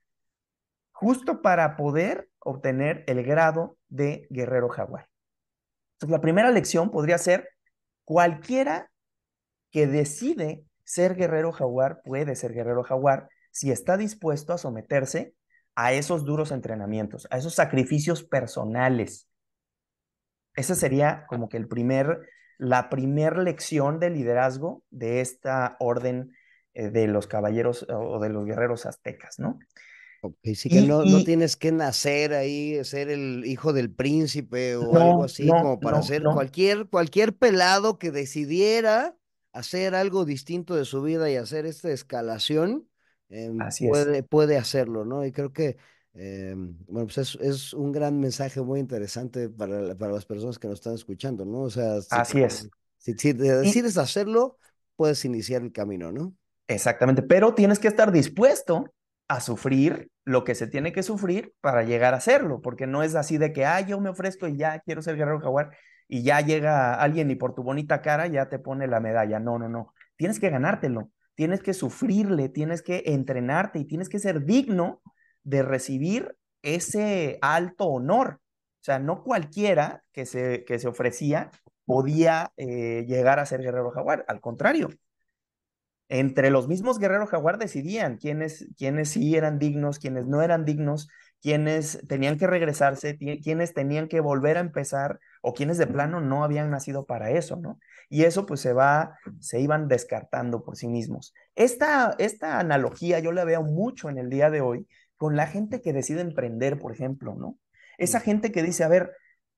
justo 0.93 1.43
para 1.43 1.77
poder 1.77 2.29
obtener 2.39 3.05
el 3.07 3.23
grado 3.23 3.79
de 3.89 4.27
guerrero 4.31 4.69
jaguar. 4.69 5.09
Entonces, 5.95 6.12
la 6.12 6.21
primera 6.21 6.51
lección 6.51 6.91
podría 6.91 7.19
ser, 7.19 7.49
cualquiera 8.05 8.91
que 9.71 9.87
decide 9.87 10.65
ser 10.87 11.17
guerrero 11.17 11.53
jaguar 11.53 12.01
puede 12.03 12.37
ser 12.37 12.55
guerrero 12.55 12.83
jaguar 12.83 13.29
si 13.51 13.71
está 13.71 13.97
dispuesto 13.97 14.53
a 14.53 14.59
someterse 14.59 15.35
a 15.76 15.93
esos 15.93 16.25
duros 16.25 16.50
entrenamientos, 16.50 17.28
a 17.31 17.38
esos 17.38 17.55
sacrificios 17.55 18.25
personales. 18.25 19.28
Esa 20.55 20.75
sería 20.75 21.26
como 21.28 21.49
que 21.49 21.58
el 21.58 21.69
primer, 21.69 22.28
la 22.58 22.88
primera 22.88 23.43
lección 23.43 24.00
de 24.00 24.11
liderazgo 24.11 24.82
de 24.90 25.20
esta 25.20 25.76
orden 25.78 26.32
eh, 26.73 26.90
de 26.90 27.06
los 27.06 27.26
caballeros 27.26 27.87
o 27.88 28.19
de 28.19 28.31
los 28.31 28.46
guerreros 28.46 28.87
aztecas, 28.87 29.38
¿no? 29.38 29.58
Okay, 30.23 30.55
sí 30.55 30.70
que 30.70 30.81
Y, 30.81 30.87
no, 30.87 31.05
no 31.05 31.23
tienes 31.25 31.56
que 31.56 31.73
nacer 31.73 32.32
ahí, 32.32 32.82
ser 32.84 33.11
el 33.11 33.44
hijo 33.44 33.75
del 33.75 33.93
príncipe 33.93 34.76
o 34.76 34.96
algo 34.96 35.25
así, 35.25 35.44
no, 35.44 35.58
como 35.58 35.81
para 35.81 36.02
ser 36.02 36.23
no, 36.23 36.32
cualquier, 36.32 36.88
cualquier 36.88 37.37
pelado 37.37 37.99
que 37.99 38.11
decidiera 38.11 39.14
hacer 39.52 39.94
algo 39.94 40.25
distinto 40.25 40.75
de 40.75 40.87
su 40.87 41.02
vida 41.02 41.31
y 41.31 41.37
hacer 41.37 41.67
esta 41.67 41.90
escalación, 41.90 42.88
em, 43.28 43.67
así 43.67 43.87
es, 43.88 44.11
puede, 44.11 44.23
puede 44.23 44.56
hacerlo, 44.58 45.05
¿no? 45.05 45.25
Y 45.25 45.32
creo 45.32 45.52
que, 45.52 45.76
em, 46.14 46.76
bueno, 46.87 47.06
pues 47.06 47.19
es, 47.19 47.34
es 47.40 47.73
un 47.75 47.93
gran 47.93 48.19
mensaje 48.20 48.61
muy 48.62 48.81
interesante 48.81 49.49
para, 49.49 49.94
para 49.96 50.12
las 50.12 50.26
personas 50.26 50.58
que 50.58 50.69
nos 50.69 50.78
están 50.81 50.94
escuchando, 50.94 51.44
¿no? 51.44 51.62
O 51.62 51.70
sea, 51.70 52.00
si, 52.02 52.23
así 52.23 52.43
es. 52.43 52.70
si, 52.99 53.12
si 53.14 53.34
te 53.34 53.34
Y 53.61 53.75
decides 53.75 53.99
hacerlo, 53.99 54.58
puedes 54.96 55.25
iniciar 55.25 55.62
el 55.62 55.73
camino, 55.73 56.12
¿no? 56.12 56.34
exactamente, 56.69 57.23
pero 57.23 57.55
tienes 57.55 57.78
que 57.78 57.88
estar 57.88 58.12
dispuesto 58.12 58.93
a 59.28 59.40
sufrir 59.40 60.11
lo 60.25 60.44
que 60.44 60.55
se 60.55 60.67
tiene 60.69 60.93
que 60.93 61.02
sufrir 61.02 61.52
para 61.61 61.82
llegar 61.82 62.14
a 62.14 62.19
hacerlo, 62.19 62.61
porque 62.62 62.87
no 62.87 63.02
es 63.02 63.14
así 63.14 63.38
de 63.38 63.52
que, 63.52 63.64
ah, 63.64 63.81
yo 63.81 64.00
me 64.00 64.11
ofrezco 64.11 64.46
y 64.49 64.56
ya 64.56 64.81
quiero 64.81 65.02
ser 65.02 65.17
guerrero 65.17 65.40
jaguar 65.40 65.76
y 66.08 66.23
ya 66.23 66.40
llega 66.40 66.95
alguien 66.95 67.30
y 67.30 67.35
por 67.37 67.54
tu 67.54 67.62
bonita 67.62 68.02
cara 68.02 68.26
ya 68.28 68.49
te 68.49 68.59
pone 68.59 68.87
la 68.87 69.00
medalla. 69.00 69.40
No, 69.40 69.59
no, 69.59 69.68
no. 69.68 69.92
Tienes 70.16 70.38
que 70.40 70.50
ganártelo, 70.50 71.11
tienes 71.37 71.62
que 71.62 71.75
sufrirle, 71.75 72.49
tienes 72.49 72.83
que 72.83 73.05
entrenarte 73.07 73.78
y 73.78 73.85
tienes 73.85 74.09
que 74.09 74.19
ser 74.19 74.45
digno 74.45 75.02
de 75.45 75.62
recibir 75.62 76.37
ese 76.62 77.38
alto 77.43 77.87
honor. 77.87 78.40
O 78.81 78.85
sea, 78.87 78.99
no 78.99 79.23
cualquiera 79.23 80.02
que 80.12 80.26
se, 80.26 80.64
que 80.64 80.78
se 80.78 80.88
ofrecía 80.88 81.50
podía 81.85 82.52
eh, 82.57 83.05
llegar 83.07 83.38
a 83.38 83.47
ser 83.47 83.62
guerrero 83.62 83.90
jaguar, 83.90 84.25
al 84.26 84.40
contrario. 84.40 84.88
Entre 86.09 86.50
los 86.50 86.69
mismos 86.69 86.99
guerreros 86.99 87.31
jaguar 87.31 87.59
decidían 87.59 88.16
quiénes, 88.16 88.69
quiénes 88.76 89.11
sí 89.11 89.37
eran 89.37 89.59
dignos, 89.59 89.99
quiénes 89.99 90.26
no 90.26 90.43
eran 90.43 90.64
dignos, 90.64 91.09
quiénes 91.47 92.00
tenían 92.09 92.38
que 92.38 92.49
regresarse, 92.49 93.17
quiénes 93.17 93.73
tenían 93.73 94.09
que 94.09 94.19
volver 94.19 94.57
a 94.57 94.61
empezar 94.61 95.21
o 95.43 95.55
quienes 95.55 95.79
de 95.79 95.87
plano 95.87 96.21
no 96.21 96.43
habían 96.43 96.73
nacido 96.73 97.07
para 97.07 97.31
eso, 97.31 97.55
¿no? 97.55 97.79
Y 98.09 98.25
eso 98.25 98.47
pues 98.47 98.59
se 98.59 98.73
va, 98.73 99.17
se 99.38 99.61
iban 99.61 99.87
descartando 99.87 100.65
por 100.65 100.76
sí 100.76 100.88
mismos. 100.88 101.35
Esta, 101.55 102.17
esta 102.19 102.59
analogía 102.59 103.21
yo 103.21 103.31
la 103.31 103.45
veo 103.45 103.62
mucho 103.62 104.11
en 104.11 104.19
el 104.19 104.29
día 104.29 104.50
de 104.50 104.61
hoy 104.61 104.88
con 105.17 105.37
la 105.37 105.47
gente 105.47 105.81
que 105.81 105.93
decide 105.93 106.21
emprender, 106.21 106.81
por 106.81 106.91
ejemplo, 106.91 107.37
¿no? 107.37 107.57
Esa 107.97 108.19
gente 108.19 108.50
que 108.50 108.65
dice, 108.65 108.83
a 108.83 108.88
ver, 108.88 109.12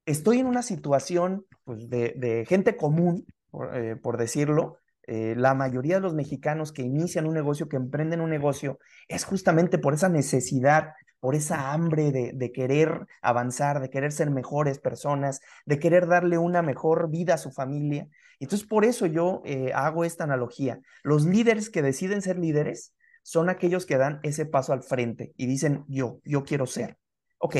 estoy 0.04 0.40
en 0.40 0.46
una 0.46 0.60
situación 0.60 1.46
pues, 1.64 1.88
de, 1.88 2.12
de 2.18 2.44
gente 2.44 2.76
común, 2.76 3.24
por, 3.50 3.74
eh, 3.74 3.96
por 3.96 4.18
decirlo, 4.18 4.76
eh, 5.04 5.32
la 5.38 5.54
mayoría 5.54 5.94
de 5.94 6.02
los 6.02 6.12
mexicanos 6.12 6.70
que 6.70 6.82
inician 6.82 7.26
un 7.26 7.32
negocio, 7.32 7.66
que 7.66 7.76
emprenden 7.76 8.20
un 8.20 8.28
negocio, 8.28 8.78
es 9.08 9.24
justamente 9.24 9.78
por 9.78 9.94
esa 9.94 10.10
necesidad, 10.10 10.92
por 11.20 11.34
esa 11.34 11.72
hambre 11.72 12.12
de, 12.12 12.52
querer 12.52 13.06
avanzar, 13.22 13.80
de 13.80 13.90
querer 13.90 14.12
ser 14.12 14.30
mejores 14.30 14.78
personas, 14.78 15.40
de 15.66 15.78
querer 15.78 16.06
darle 16.06 16.38
una 16.38 16.62
mejor 16.62 17.10
vida 17.10 17.34
a 17.34 17.38
su 17.38 17.50
familia. 17.50 18.08
Entonces, 18.38 18.66
por 18.66 18.84
eso 18.84 19.06
yo 19.06 19.42
eh, 19.44 19.72
hago 19.74 20.04
esta 20.04 20.24
analogía. 20.24 20.80
Los 21.02 21.24
líderes 21.24 21.70
que 21.70 21.82
deciden 21.82 22.22
ser 22.22 22.38
líderes 22.38 22.94
son 23.22 23.48
aquellos 23.48 23.84
que 23.84 23.98
dan 23.98 24.20
ese 24.22 24.46
paso 24.46 24.72
al 24.72 24.82
frente 24.82 25.32
y 25.36 25.46
dicen, 25.46 25.84
yo, 25.88 26.20
yo 26.24 26.44
quiero 26.44 26.66
ser. 26.66 26.96
Ok, 27.38 27.56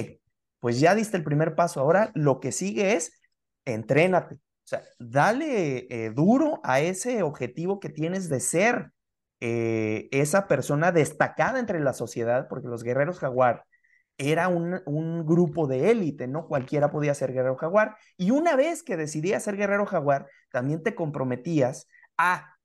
pues 0.61 0.81
ya 0.81 0.95
diste 0.95 1.17
el 1.17 1.25
primer 1.25 1.55
paso. 1.55 1.81
Ahora 1.81 2.11
lo 2.15 2.41
que 2.41 2.53
sigue 2.53 2.95
es, 2.95 3.13
entrénate, 3.65 4.37
o 4.37 4.69
sea, 4.69 4.83
dale 4.99 5.87
eh, 5.89 6.11
duro 6.11 6.61
a 6.63 6.81
ese 6.81 7.23
objetivo 7.23 7.81
que 7.81 7.89
tienes 7.89 8.29
de 8.29 8.39
ser 8.39 8.93
eh, 9.41 10.09
esa 10.13 10.49
persona 10.49 10.93
destacada 10.93 11.59
entre 11.59 11.81
la 11.81 11.93
sociedad, 11.93 12.49
porque 12.49 12.69
los 12.69 12.83
guerreros 12.83 13.19
jaguar 13.19 13.65
era 14.19 14.49
un, 14.49 14.83
un 14.85 15.25
grupo 15.25 15.69
de 15.69 15.91
élite, 15.91 16.27
¿no? 16.27 16.49
Cualquiera 16.49 16.91
podía 16.91 17.15
ser 17.15 17.33
guerrero 17.33 17.57
jaguar. 17.57 17.97
Y 18.17 18.33
una 18.33 18.57
vez 18.57 18.83
que 18.83 18.97
decidías 18.97 19.45
ser 19.45 19.57
guerrero 19.57 19.87
jaguar, 19.87 20.27
también 20.51 20.83
te 20.83 20.95
comprometías 20.95 21.87
a 22.17 22.57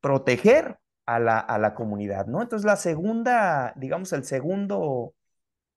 proteger 0.00 0.78
a 1.06 1.20
la, 1.20 1.38
a 1.38 1.58
la 1.58 1.74
comunidad, 1.74 2.26
¿no? 2.26 2.42
Entonces 2.42 2.66
la 2.66 2.76
segunda, 2.76 3.72
digamos, 3.76 4.12
el 4.12 4.24
segundo, 4.24 5.14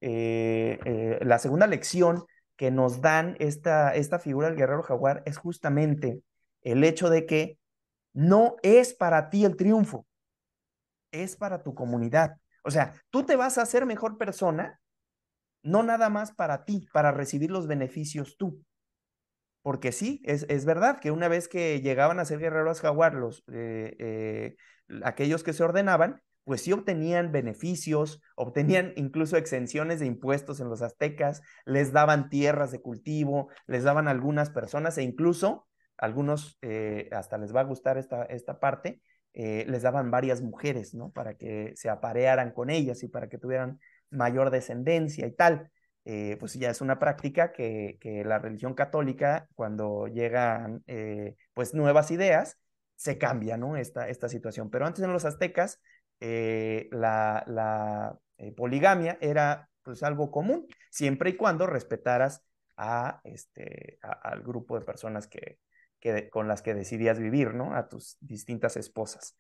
eh, 0.02 0.80
eh, 0.86 1.20
la 1.22 1.40
segunda 1.40 1.68
lección 1.68 2.26
que 2.56 2.72
nos 2.72 3.02
dan 3.02 3.36
esta, 3.40 3.94
esta 3.96 4.20
figura 4.20 4.48
del 4.48 4.58
guerrero 4.58 4.84
jaguar 4.84 5.24
es 5.26 5.38
justamente 5.38 6.22
el 6.64 6.84
hecho 6.84 7.10
de 7.10 7.26
que 7.26 7.60
no 8.14 8.56
es 8.64 8.94
para 8.94 9.30
ti 9.30 9.46
el 9.46 9.56
triunfo, 9.56 10.06
es 11.12 11.36
para 11.36 11.64
tu 11.64 11.74
comunidad. 11.74 12.38
O 12.64 12.72
sea, 12.72 12.94
tú 13.10 13.24
te 13.24 13.36
vas 13.36 13.58
a 13.58 13.64
hacer 13.64 13.86
mejor 13.86 14.18
persona, 14.18 14.80
no 15.64 15.84
nada 15.84 16.10
más 16.10 16.32
para 16.32 16.66
ti, 16.66 16.88
para 16.94 17.12
recibir 17.12 17.52
los 17.52 17.68
beneficios 17.68 18.38
tú. 18.38 18.64
Porque 19.62 19.92
sí, 19.92 20.22
es, 20.24 20.46
es 20.50 20.66
verdad 20.66 21.00
que 21.00 21.12
una 21.12 21.28
vez 21.28 21.48
que 21.48 21.82
llegaban 21.82 22.20
a 22.20 22.26
ser 22.26 22.40
guerreros 22.40 22.82
jaguar, 22.82 23.14
los, 23.14 23.44
eh, 23.52 23.96
eh, 24.00 24.56
aquellos 25.04 25.44
que 25.44 25.54
se 25.54 25.64
ordenaban, 25.64 26.22
pues 26.50 26.62
sí 26.62 26.72
obtenían 26.72 27.32
beneficios, 27.32 28.22
obtenían 28.36 28.94
incluso 28.96 29.38
exenciones 29.38 30.00
de 30.00 30.08
impuestos 30.08 30.60
en 30.60 30.70
los 30.70 30.82
aztecas, 30.82 31.44
les 31.66 31.92
daban 31.92 32.30
tierras 32.30 32.72
de 32.72 32.82
cultivo, 32.82 33.50
les 33.68 33.84
daban 33.84 34.08
algunas 34.08 34.50
personas 34.50 34.98
e 34.98 35.04
incluso 35.04 35.69
algunos, 36.00 36.58
eh, 36.62 37.10
hasta 37.12 37.38
les 37.38 37.54
va 37.54 37.62
a 37.62 37.66
gustar 37.66 37.98
esta, 37.98 38.24
esta 38.24 38.60
parte, 38.60 39.02
eh, 39.34 39.66
les 39.68 39.84
daban 39.84 40.10
varias 40.10 40.42
mujeres, 40.42 40.94
¿no? 40.94 41.12
Para 41.12 41.36
que 41.36 41.74
se 41.76 41.90
aparearan 41.90 42.52
con 42.52 42.70
ellas 42.70 43.04
y 43.04 43.10
para 43.10 43.30
que 43.30 43.38
tuvieran 43.38 43.80
mayor 44.10 44.50
descendencia 44.50 45.28
y 45.28 45.32
tal. 45.32 45.70
Eh, 46.06 46.38
pues 46.40 46.54
ya 46.54 46.70
es 46.72 46.82
una 46.82 46.98
práctica 46.98 47.52
que, 47.52 47.98
que, 48.00 48.24
la 48.24 48.40
religión 48.40 48.74
católica, 48.74 49.48
cuando 49.54 50.08
llegan 50.08 50.84
pues 51.54 51.74
nuevas 51.74 52.10
ideas, 52.12 52.58
se 52.96 53.18
cambia, 53.18 53.58
¿no? 53.58 53.76
Esta, 53.78 54.08
esta 54.10 54.30
situación. 54.30 54.70
Pero 54.70 54.86
antes 54.88 55.04
en 55.04 55.14
los 55.14 55.26
aztecas, 55.26 55.80
la, 56.20 57.44
la 57.48 58.18
poligamia 58.56 59.18
era 59.22 59.70
pues 59.84 60.04
algo 60.04 60.32
común, 60.32 60.68
siempre 60.90 61.32
y 61.32 61.36
cuando 61.36 61.68
respetaras 61.68 62.44
a, 62.78 63.22
este, 63.24 64.00
al 64.02 64.42
grupo 64.42 64.80
de 64.80 64.86
personas 64.86 65.28
que, 65.28 65.60
que, 66.00 66.30
con 66.30 66.48
las 66.48 66.62
que 66.62 66.74
decidías 66.74 67.20
vivir, 67.20 67.54
¿no? 67.54 67.76
A 67.76 67.88
tus 67.88 68.18
distintas 68.22 68.78
esposas. 68.78 69.36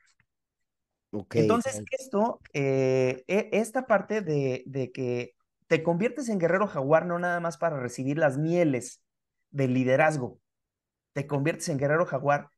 Okay. 1.11 1.41
Entonces, 1.41 1.83
esto, 1.91 2.39
eh, 2.53 3.23
e, 3.27 3.49
esta 3.53 3.87
parte 3.87 4.21
de, 4.21 4.63
de, 4.67 4.91
que 4.91 5.33
te 5.67 5.81
conviertes 5.81 6.29
en 6.29 6.39
guerrero 6.39 6.67
jaguar 6.67 7.05
no 7.05 7.17
nada 7.17 7.39
más 7.39 7.57
para 7.57 7.79
recibir 7.79 8.17
las 8.17 8.37
mieles 8.37 9.01
del 9.49 9.73
liderazgo, 9.73 10.39
te 11.13 11.25
conviertes 11.25 11.69
en 11.69 11.79
guerrero 11.79 12.05
jaguar 12.05 12.49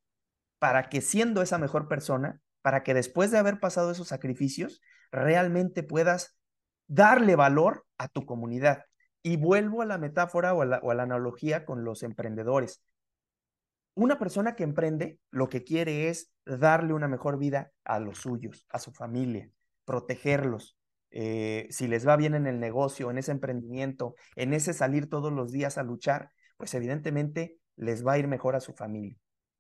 para 0.60 0.90
que 0.90 1.02
siendo 1.02 1.42
esa 1.42 1.58
mejor 1.58 1.88
persona, 1.88 2.42
para 2.62 2.84
que 2.84 2.94
después 2.94 3.32
de 3.32 3.38
haber 3.38 3.60
pasado 3.60 3.92
esos 3.92 4.10
sacrificios, 4.10 4.82
realmente 5.12 5.82
puedas 5.82 6.38
darle 6.88 7.36
valor 7.36 7.86
a 7.98 8.10
tu 8.10 8.26
comunidad. 8.26 8.86
Y 9.24 9.38
vuelvo 9.38 9.82
a 9.82 9.86
la 9.86 9.98
metáfora 9.98 10.54
o 10.54 10.62
a 10.62 10.66
la, 10.66 10.80
o 10.80 10.92
a 10.92 10.96
la 10.96 11.04
analogía 11.04 11.66
con 11.66 11.84
los 11.84 12.04
emprendedores 12.04 12.84
una 14.04 14.18
persona 14.18 14.56
que 14.56 14.64
emprende 14.64 15.20
lo 15.30 15.48
que 15.48 15.64
quiere 15.64 16.10
es 16.10 16.32
darle 16.46 16.94
una 16.94 17.08
mejor 17.08 17.38
vida 17.38 17.72
a 17.84 18.00
los 18.00 18.20
suyos, 18.20 18.66
a 18.70 18.80
su 18.80 18.92
familia, 18.92 19.50
protegerlos. 19.86 20.76
Eh, 21.12 21.68
si 21.70 21.88
les 21.88 22.08
va 22.08 22.16
bien 22.16 22.34
en 22.34 22.48
el 22.48 22.60
negocio, 22.60 23.12
en 23.12 23.18
ese 23.18 23.32
emprendimiento, 23.32 24.16
en 24.36 24.54
ese 24.54 24.74
salir 24.74 25.10
todos 25.10 25.32
los 25.32 25.52
días 25.52 25.78
a 25.78 25.84
luchar, 25.84 26.32
pues 26.58 26.74
evidentemente 26.74 27.58
les 27.76 28.06
va 28.06 28.14
a 28.14 28.18
ir 28.18 28.28
mejor 28.28 28.56
a 28.56 28.60
su 28.60 28.74
familia. 28.74 29.16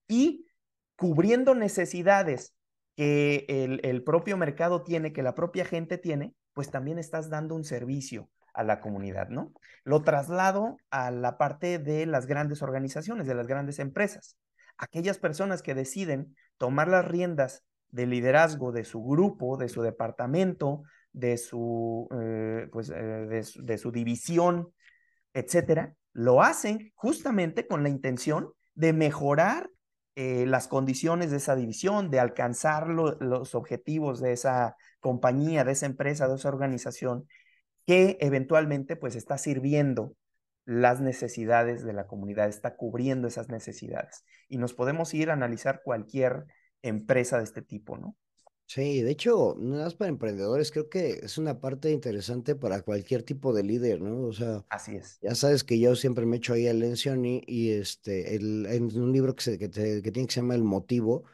Y 0.07 0.47
cubriendo 0.95 1.53
necesidades 1.53 2.55
que 2.95 3.45
el, 3.47 3.79
el 3.83 4.03
propio 4.03 4.37
mercado 4.37 4.83
tiene, 4.83 5.13
que 5.13 5.23
la 5.23 5.35
propia 5.35 5.65
gente 5.65 5.97
tiene, 5.97 6.33
pues 6.53 6.71
también 6.71 6.97
estás 6.97 7.29
dando 7.29 7.53
un 7.53 7.63
servicio 7.63 8.29
a 8.53 8.63
la 8.63 8.79
comunidad, 8.81 9.29
¿no? 9.29 9.53
Lo 9.83 10.03
traslado 10.03 10.77
a 10.89 11.11
la 11.11 11.37
parte 11.37 11.79
de 11.79 12.05
las 12.05 12.25
grandes 12.25 12.61
organizaciones, 12.61 13.27
de 13.27 13.35
las 13.35 13.47
grandes 13.47 13.79
empresas. 13.79 14.37
Aquellas 14.77 15.17
personas 15.17 15.61
que 15.61 15.75
deciden 15.75 16.35
tomar 16.57 16.87
las 16.87 17.05
riendas 17.05 17.63
de 17.89 18.05
liderazgo 18.05 18.71
de 18.71 18.83
su 18.83 19.03
grupo, 19.03 19.57
de 19.57 19.69
su 19.69 19.81
departamento, 19.81 20.83
de 21.13 21.37
su, 21.37 22.07
eh, 22.11 22.67
pues, 22.71 22.89
eh, 22.89 23.43
de, 23.55 23.77
su, 23.77 23.91
división, 23.91 24.73
etcétera, 25.33 25.93
lo 26.13 26.41
hacen 26.41 26.91
justamente 26.95 27.67
con 27.67 27.83
la 27.83 27.89
intención 27.89 28.51
de 28.75 28.93
mejorar 28.93 29.69
eh, 30.15 30.45
las 30.45 30.67
condiciones 30.67 31.31
de 31.31 31.37
esa 31.37 31.55
división, 31.55 32.09
de 32.09 32.19
alcanzar 32.19 32.87
lo, 32.87 33.17
los 33.19 33.55
objetivos 33.55 34.19
de 34.21 34.33
esa 34.33 34.75
compañía, 34.99 35.63
de 35.63 35.73
esa 35.73 35.85
empresa, 35.85 36.27
de 36.27 36.35
esa 36.35 36.49
organización 36.49 37.27
que 37.91 38.17
eventualmente 38.21 38.95
pues 38.95 39.17
está 39.17 39.37
sirviendo 39.37 40.15
las 40.63 41.01
necesidades 41.01 41.83
de 41.83 41.91
la 41.91 42.07
comunidad, 42.07 42.47
está 42.47 42.77
cubriendo 42.77 43.27
esas 43.27 43.49
necesidades. 43.49 44.23
Y 44.47 44.59
nos 44.59 44.73
podemos 44.73 45.13
ir 45.13 45.29
a 45.29 45.33
analizar 45.33 45.81
cualquier 45.83 46.45
empresa 46.81 47.37
de 47.39 47.43
este 47.43 47.61
tipo, 47.61 47.97
¿no? 47.97 48.15
Sí, 48.65 49.01
de 49.01 49.11
hecho, 49.11 49.55
no 49.59 49.85
es 49.85 49.93
para 49.95 50.07
emprendedores, 50.07 50.71
creo 50.71 50.87
que 50.87 51.19
es 51.23 51.37
una 51.37 51.59
parte 51.59 51.91
interesante 51.91 52.55
para 52.55 52.81
cualquier 52.81 53.23
tipo 53.23 53.51
de 53.51 53.63
líder, 53.63 53.99
¿no? 53.99 54.21
O 54.21 54.31
sea, 54.31 54.65
así 54.69 54.95
es. 54.95 55.19
Ya 55.21 55.35
sabes 55.35 55.65
que 55.65 55.77
yo 55.77 55.93
siempre 55.97 56.25
me 56.25 56.37
echo 56.37 56.53
ahí 56.53 56.69
a 56.69 56.73
Lención 56.73 57.25
y, 57.25 57.41
y 57.45 57.71
este, 57.71 58.37
el, 58.37 58.65
en 58.67 58.97
un 58.97 59.11
libro 59.11 59.35
que, 59.35 59.43
se, 59.43 59.59
que, 59.59 59.67
te, 59.67 60.01
que 60.01 60.13
tiene 60.13 60.27
que 60.27 60.33
se 60.33 60.39
llama 60.39 60.55
El 60.55 60.63
Motivo, 60.63 61.25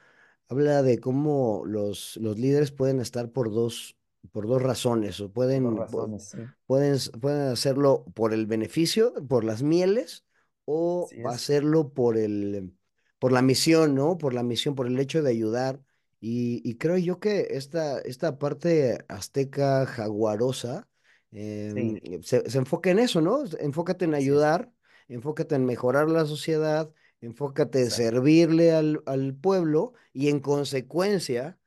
habla 0.50 0.82
de 0.82 1.00
cómo 1.00 1.62
los, 1.68 2.18
los 2.18 2.40
líderes 2.40 2.72
pueden 2.72 3.00
estar 3.00 3.32
por 3.32 3.52
dos, 3.52 3.97
por 4.32 4.48
dos 4.48 4.62
razones, 4.62 5.20
o 5.20 5.32
pueden, 5.32 5.76
razones, 5.76 6.30
sí. 6.30 6.38
pueden, 6.66 6.98
pueden 7.20 7.50
hacerlo 7.50 8.06
por 8.14 8.34
el 8.34 8.46
beneficio, 8.46 9.14
por 9.28 9.44
las 9.44 9.64
mieles, 9.64 10.26
o 10.66 11.08
hacerlo 11.26 11.94
por 11.94 12.18
el, 12.18 12.74
por 13.20 13.32
la 13.32 13.42
misión, 13.42 13.96
¿no? 13.96 14.18
Por 14.18 14.34
la 14.34 14.44
misión, 14.44 14.76
por 14.76 14.88
el 14.88 15.00
hecho 15.00 15.22
de 15.24 15.32
ayudar. 15.32 15.82
Y, 16.20 16.62
y 16.70 16.78
creo 16.78 16.98
yo 16.98 17.20
que 17.20 17.48
esta, 17.52 18.00
esta 18.00 18.38
parte 18.38 18.98
azteca 19.08 19.86
jaguarosa 19.86 20.88
eh, 21.32 21.72
sí. 22.04 22.20
se, 22.24 22.50
se, 22.50 22.58
enfoca 22.58 22.90
en 22.90 23.00
eso, 23.00 23.22
¿no? 23.22 23.44
Enfócate 23.60 24.06
en 24.06 24.16
ayudar, 24.16 24.72
enfócate 25.08 25.56
en 25.56 25.66
mejorar 25.66 26.10
la 26.10 26.26
sociedad, 26.26 26.92
enfócate 27.22 27.82
en 27.82 27.92
servirle 27.92 28.72
al, 28.74 29.04
al 29.06 29.36
pueblo 29.36 29.94
y 30.14 30.30
en 30.30 30.40
consecuencia 30.40 31.58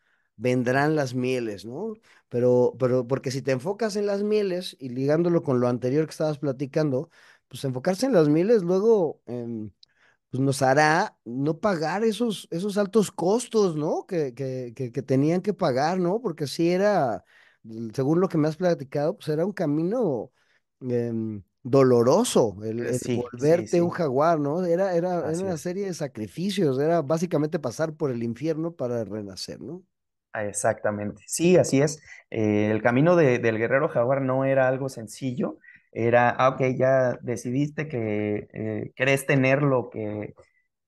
vendrán 0.40 0.96
las 0.96 1.14
mieles, 1.14 1.64
¿no? 1.66 1.94
Pero, 2.28 2.74
pero 2.78 3.06
porque 3.06 3.30
si 3.30 3.42
te 3.42 3.52
enfocas 3.52 3.96
en 3.96 4.06
las 4.06 4.22
mieles 4.22 4.76
y 4.80 4.88
ligándolo 4.88 5.42
con 5.42 5.60
lo 5.60 5.68
anterior 5.68 6.06
que 6.06 6.12
estabas 6.12 6.38
platicando, 6.38 7.10
pues 7.48 7.64
enfocarse 7.64 8.06
en 8.06 8.12
las 8.12 8.28
mieles 8.28 8.62
luego 8.62 9.20
eh, 9.26 9.70
pues 10.30 10.40
nos 10.40 10.62
hará 10.62 11.16
no 11.24 11.58
pagar 11.58 12.04
esos, 12.04 12.48
esos 12.50 12.78
altos 12.78 13.10
costos, 13.10 13.76
¿no? 13.76 14.06
Que, 14.06 14.32
que, 14.34 14.72
que, 14.74 14.92
que, 14.92 15.02
tenían 15.02 15.42
que 15.42 15.52
pagar, 15.54 15.98
¿no? 15.98 16.20
Porque 16.22 16.46
sí 16.46 16.70
era, 16.70 17.24
según 17.94 18.20
lo 18.20 18.28
que 18.28 18.38
me 18.38 18.48
has 18.48 18.56
platicado, 18.56 19.16
pues 19.16 19.28
era 19.28 19.44
un 19.44 19.52
camino 19.52 20.32
eh, 20.88 21.12
doloroso 21.62 22.56
el, 22.62 22.80
el 22.86 22.98
sí, 22.98 23.16
volverte 23.16 23.66
sí, 23.66 23.76
sí. 23.76 23.80
un 23.80 23.90
jaguar, 23.90 24.40
¿no? 24.40 24.64
Era, 24.64 24.94
era, 24.94 25.30
era 25.30 25.38
una 25.38 25.56
serie 25.58 25.86
de 25.86 25.94
sacrificios, 25.94 26.78
era 26.78 27.02
básicamente 27.02 27.58
pasar 27.58 27.94
por 27.94 28.10
el 28.10 28.22
infierno 28.22 28.72
para 28.72 29.04
renacer, 29.04 29.60
¿no? 29.60 29.82
Ah, 30.32 30.44
exactamente, 30.44 31.22
sí, 31.26 31.56
así 31.56 31.82
es. 31.82 32.00
Eh, 32.30 32.70
el 32.70 32.82
camino 32.82 33.16
de, 33.16 33.40
del 33.40 33.58
guerrero 33.58 33.88
jaguar 33.88 34.22
no 34.22 34.44
era 34.44 34.68
algo 34.68 34.88
sencillo, 34.88 35.58
era, 35.90 36.30
ah, 36.30 36.50
ok, 36.50 36.62
ya 36.78 37.18
decidiste 37.20 37.88
que 37.88 38.46
eh, 38.52 38.92
querés 38.94 39.26
tener 39.26 39.62
lo 39.62 39.90
que, 39.90 40.34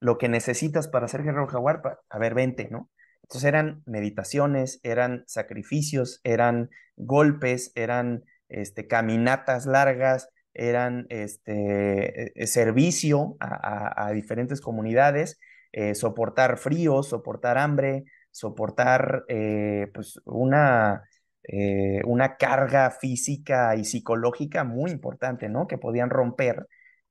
lo 0.01 0.17
que 0.19 0.29
necesitas 0.29 0.87
para 0.89 1.09
ser 1.09 1.25
guerrero 1.25 1.49
jaguar, 1.49 1.83
a 2.09 2.19
ver, 2.19 2.35
vente, 2.35 2.69
¿no? 2.71 2.89
Entonces 3.23 3.49
eran 3.49 3.83
meditaciones, 3.87 4.79
eran 4.85 5.25
sacrificios, 5.27 6.21
eran 6.23 6.71
golpes, 6.97 7.73
eran 7.75 8.25
este, 8.49 8.87
caminatas 8.87 9.67
largas, 9.67 10.29
eran 10.55 11.07
este, 11.09 12.33
servicio 12.47 13.37
a, 13.41 14.03
a, 14.05 14.09
a 14.09 14.13
diferentes 14.13 14.61
comunidades, 14.61 15.39
eh, 15.73 15.95
soportar 15.95 16.59
frío, 16.59 17.03
soportar 17.03 17.59
hambre, 17.59 18.05
soportar 18.33 19.25
eh, 19.29 19.91
pues 19.95 20.21
una, 20.25 21.05
eh, 21.45 22.03
una 22.07 22.37
carga 22.37 22.91
física 22.91 23.77
y 23.77 23.85
psicológica 23.85 24.65
muy 24.65 24.91
importante, 24.91 25.49
¿no? 25.49 25.69
Que 25.69 25.79
podían 25.79 26.11
romper 26.11 26.67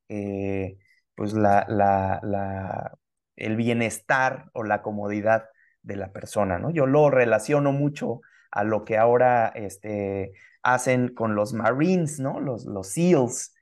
eh, 0.09 0.77
pues 1.15 1.33
la, 1.33 1.65
la, 1.69 2.19
la, 2.23 2.97
el 3.37 3.55
bienestar 3.55 4.49
o 4.53 4.63
la 4.63 4.81
comodidad 4.81 5.45
de 5.83 5.95
la 5.95 6.11
persona, 6.11 6.59
¿no? 6.59 6.71
Yo 6.71 6.85
lo 6.87 7.09
relaciono 7.09 7.71
mucho 7.71 8.21
a 8.51 8.63
lo 8.63 8.83
que 8.83 8.97
ahora 8.97 9.47
este, 9.55 10.33
hacen 10.63 11.09
con 11.13 11.35
los 11.35 11.53
Marines, 11.53 12.19
¿no? 12.19 12.39
Los, 12.39 12.65
los 12.65 12.89
SEALs, 12.89 13.55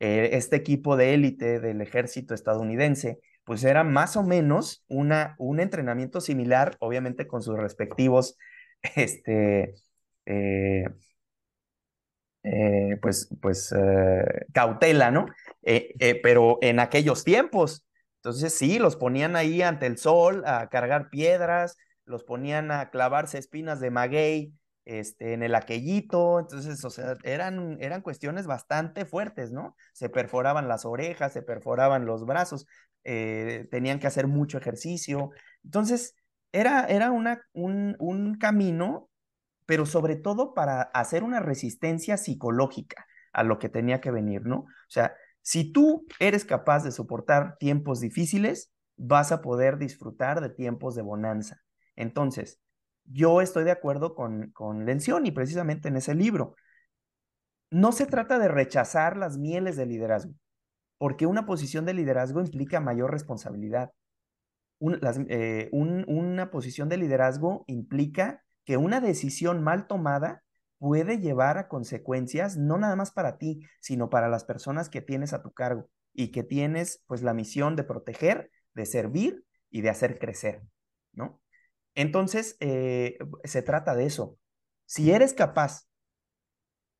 este 0.00 0.56
equipo 0.56 0.96
de 0.96 1.14
élite 1.14 1.60
del 1.60 1.80
ejército 1.80 2.34
estadounidense, 2.34 3.20
pues 3.44 3.64
era 3.64 3.84
más 3.84 4.16
o 4.16 4.22
menos 4.22 4.84
una, 4.88 5.34
un 5.38 5.60
entrenamiento 5.60 6.20
similar, 6.20 6.76
obviamente 6.80 7.26
con 7.26 7.42
sus 7.42 7.56
respectivos, 7.56 8.36
este, 8.96 9.74
eh, 10.26 10.84
eh, 12.44 12.98
pues, 13.00 13.28
pues 13.40 13.74
cautela, 14.52 15.10
¿no? 15.10 15.26
pero 16.22 16.58
en 16.60 16.80
aquellos 16.80 17.24
tiempos, 17.24 17.84
entonces 18.16 18.54
sí, 18.54 18.78
los 18.78 18.96
ponían 18.96 19.36
ahí 19.36 19.62
ante 19.62 19.86
el 19.86 19.98
sol 19.98 20.42
a 20.46 20.68
cargar 20.68 21.10
piedras, 21.10 21.76
los 22.04 22.24
ponían 22.24 22.70
a 22.70 22.90
clavarse 22.90 23.38
espinas 23.38 23.80
de 23.80 23.90
maguey 23.90 24.52
este, 24.84 25.32
en 25.34 25.42
el 25.42 25.54
aquellito, 25.54 26.40
entonces, 26.40 26.84
o 26.84 26.90
sea, 26.90 27.16
eran, 27.24 27.78
eran 27.80 28.02
cuestiones 28.02 28.46
bastante 28.46 29.04
fuertes, 29.04 29.52
¿no? 29.52 29.76
Se 29.92 30.08
perforaban 30.08 30.68
las 30.68 30.84
orejas, 30.84 31.32
se 31.32 31.42
perforaban 31.42 32.04
los 32.06 32.24
brazos, 32.26 32.66
eh, 33.04 33.68
tenían 33.70 33.98
que 33.98 34.06
hacer 34.06 34.26
mucho 34.26 34.58
ejercicio, 34.58 35.30
entonces 35.64 36.14
era, 36.52 36.86
era 36.86 37.10
una, 37.10 37.42
un, 37.52 37.96
un 37.98 38.38
camino, 38.38 39.08
pero 39.66 39.86
sobre 39.86 40.16
todo 40.16 40.54
para 40.54 40.82
hacer 40.82 41.22
una 41.22 41.40
resistencia 41.40 42.16
psicológica 42.16 43.06
a 43.32 43.42
lo 43.42 43.58
que 43.58 43.68
tenía 43.68 44.00
que 44.00 44.10
venir, 44.10 44.44
¿no? 44.44 44.58
O 44.58 44.66
sea, 44.90 45.14
si 45.40 45.72
tú 45.72 46.06
eres 46.20 46.44
capaz 46.44 46.84
de 46.84 46.92
soportar 46.92 47.56
tiempos 47.58 48.00
difíciles, 48.00 48.70
vas 48.96 49.32
a 49.32 49.42
poder 49.42 49.78
disfrutar 49.78 50.40
de 50.40 50.50
tiempos 50.50 50.94
de 50.94 51.02
bonanza. 51.02 51.60
Entonces, 51.96 52.60
yo 53.04 53.40
estoy 53.40 53.64
de 53.64 53.70
acuerdo 53.70 54.14
con, 54.14 54.50
con 54.52 54.86
Lencioni 54.86 55.30
precisamente 55.30 55.88
en 55.88 55.96
ese 55.96 56.14
libro. 56.14 56.54
No 57.70 57.92
se 57.92 58.06
trata 58.06 58.38
de 58.38 58.48
rechazar 58.48 59.16
las 59.16 59.38
mieles 59.38 59.76
del 59.76 59.88
liderazgo, 59.88 60.34
porque 60.98 61.26
una 61.26 61.46
posición 61.46 61.84
de 61.84 61.94
liderazgo 61.94 62.40
implica 62.40 62.80
mayor 62.80 63.10
responsabilidad. 63.10 63.92
Eh, 64.80 65.70
una 65.72 66.50
posición 66.50 66.88
de 66.88 66.96
liderazgo 66.96 67.64
implica 67.68 68.42
que 68.64 68.76
una 68.76 69.00
decisión 69.00 69.62
mal 69.62 69.86
tomada 69.86 70.42
puede 70.78 71.18
llevar 71.18 71.58
a 71.58 71.68
consecuencias 71.68 72.56
no 72.56 72.78
nada 72.78 72.96
más 72.96 73.12
para 73.12 73.38
ti, 73.38 73.60
sino 73.80 74.10
para 74.10 74.28
las 74.28 74.44
personas 74.44 74.88
que 74.88 75.00
tienes 75.00 75.32
a 75.32 75.42
tu 75.42 75.52
cargo 75.52 75.88
y 76.12 76.32
que 76.32 76.42
tienes 76.42 77.02
pues 77.06 77.22
la 77.22 77.34
misión 77.34 77.76
de 77.76 77.84
proteger, 77.84 78.50
de 78.74 78.86
servir 78.86 79.44
y 79.70 79.82
de 79.82 79.90
hacer 79.90 80.18
crecer, 80.18 80.62
¿no? 81.12 81.41
Entonces, 81.94 82.56
eh, 82.60 83.18
se 83.44 83.62
trata 83.62 83.94
de 83.94 84.06
eso. 84.06 84.38
Si 84.86 85.10
eres 85.10 85.34
capaz 85.34 85.86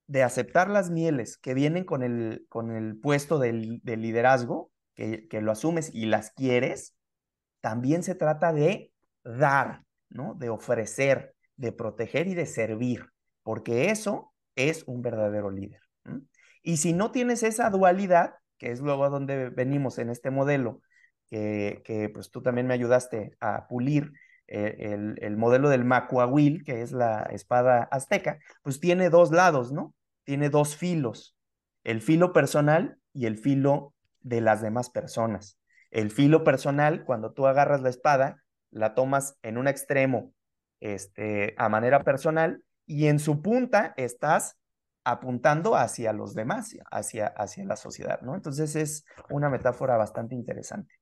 de 0.07 0.23
aceptar 0.23 0.69
las 0.69 0.91
mieles 0.91 1.39
que 1.39 1.55
vienen 1.55 1.85
con 1.85 2.03
el, 2.03 2.47
con 2.49 2.71
el 2.71 2.99
puesto 2.99 3.39
del, 3.39 3.81
liderazgo, 3.85 4.71
que, 4.95 5.27
que, 5.29 5.41
lo 5.41 5.53
asumes 5.53 5.91
y 5.95 6.07
las 6.07 6.33
quieres, 6.33 6.97
también 7.61 8.03
se 8.03 8.15
trata 8.15 8.53
de 8.53 8.93
dar, 9.25 9.85
¿no? 10.11 10.35
De 10.35 10.51
ofrecer, 10.51 11.35
de 11.57 11.73
proteger 11.73 12.27
y 12.27 12.35
de 12.35 12.47
servir 12.47 13.13
porque 13.43 13.91
eso 13.91 14.33
es 14.57 14.85
un 14.87 15.03
verdadero 15.03 15.51
líder. 15.51 15.81
Y 16.63 16.77
si 16.77 16.93
no 16.93 17.11
tienes 17.11 17.43
esa 17.43 17.71
dualidad, 17.71 18.35
que 18.59 18.71
es 18.71 18.81
luego 18.81 19.05
a 19.05 19.09
donde 19.09 19.51
venimos 19.51 19.99
en 19.99 20.11
este 20.11 20.31
modelo, 20.31 20.81
que, 21.27 21.83
que 21.85 22.09
pues 22.09 22.31
tú 22.31 22.43
también 22.43 22.67
me 22.67 22.75
ayudaste 22.75 23.37
a 23.41 23.67
pulir 23.67 24.13
el, 24.53 25.17
el, 25.23 25.37
modelo 25.37 25.69
del 25.69 25.85
macuahuil, 25.85 26.63
que 26.65 26.83
es 26.83 26.93
la 26.93 27.23
espada 27.31 27.85
azteca, 27.91 28.39
pues 28.63 28.81
tiene 28.81 29.09
dos 29.09 29.31
lados, 29.31 29.73
¿no? 29.73 29.95
Tiene 30.25 30.51
dos 30.51 30.77
filos, 30.77 31.37
el 31.85 32.03
filo 32.03 32.33
personal 32.33 32.99
y 33.13 33.27
el 33.27 33.39
filo 33.39 33.95
de 34.21 34.41
las 34.41 34.61
demás 34.61 34.91
personas. 34.91 35.59
El 35.91 36.11
filo 36.11 36.45
personal, 36.45 37.05
cuando 37.05 37.33
tú 37.33 37.47
agarras 37.47 37.83
la 37.83 37.91
espada, 37.91 38.43
la 38.71 38.95
tomas 38.95 39.37
en 39.43 39.59
un 39.59 39.69
extremo 39.69 40.33
este, 40.81 41.55
a 41.59 41.69
manera 41.69 42.03
personal 42.03 42.62
y 42.87 43.07
en 43.07 43.19
su 43.19 43.43
punta 43.43 43.95
estás 43.97 44.59
apuntando 45.05 45.77
hacia 45.77 46.12
los 46.12 46.35
demás, 46.35 46.75
hacia, 46.91 47.27
hacia 47.27 47.65
la 47.65 47.77
sociedad, 47.77 48.21
¿no? 48.23 48.35
Entonces 48.35 48.77
es 48.77 49.05
una 49.31 49.51
metáfora 49.51 49.97
bastante 49.97 50.35
interesante. 50.35 50.95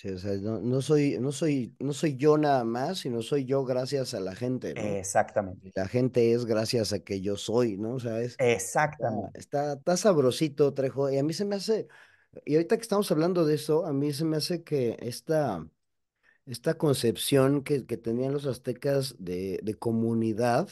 Sí, 0.00 0.08
o 0.08 0.18
sea, 0.18 0.34
no, 0.38 0.80
soy, 0.80 1.18
no, 1.20 1.30
soy, 1.30 1.76
no 1.78 1.92
soy 1.92 2.16
yo 2.16 2.38
nada 2.38 2.64
más, 2.64 3.00
sino 3.00 3.20
soy 3.20 3.44
yo 3.44 3.66
gracias 3.66 4.14
a 4.14 4.20
la 4.20 4.34
gente, 4.34 4.72
¿no? 4.72 4.80
Exactamente. 4.80 5.72
La 5.74 5.86
gente 5.88 6.32
es 6.32 6.46
gracias 6.46 6.94
a 6.94 7.00
que 7.00 7.20
yo 7.20 7.36
soy, 7.36 7.76
¿no? 7.76 7.96
O 7.96 8.00
sea, 8.00 8.18
es... 8.22 8.34
Exactamente. 8.38 9.38
Está, 9.38 9.74
está, 9.74 9.98
sabrosito, 9.98 10.72
Trejo, 10.72 11.10
y 11.10 11.18
a 11.18 11.22
mí 11.22 11.34
se 11.34 11.44
me 11.44 11.56
hace, 11.56 11.86
y 12.46 12.54
ahorita 12.54 12.78
que 12.78 12.82
estamos 12.82 13.10
hablando 13.10 13.44
de 13.44 13.56
eso, 13.56 13.84
a 13.84 13.92
mí 13.92 14.14
se 14.14 14.24
me 14.24 14.38
hace 14.38 14.62
que 14.62 14.96
esta, 15.00 15.68
esta 16.46 16.78
concepción 16.78 17.62
que, 17.62 17.84
que 17.84 17.98
tenían 17.98 18.32
los 18.32 18.46
aztecas 18.46 19.16
de, 19.18 19.60
de 19.62 19.74
comunidad, 19.74 20.70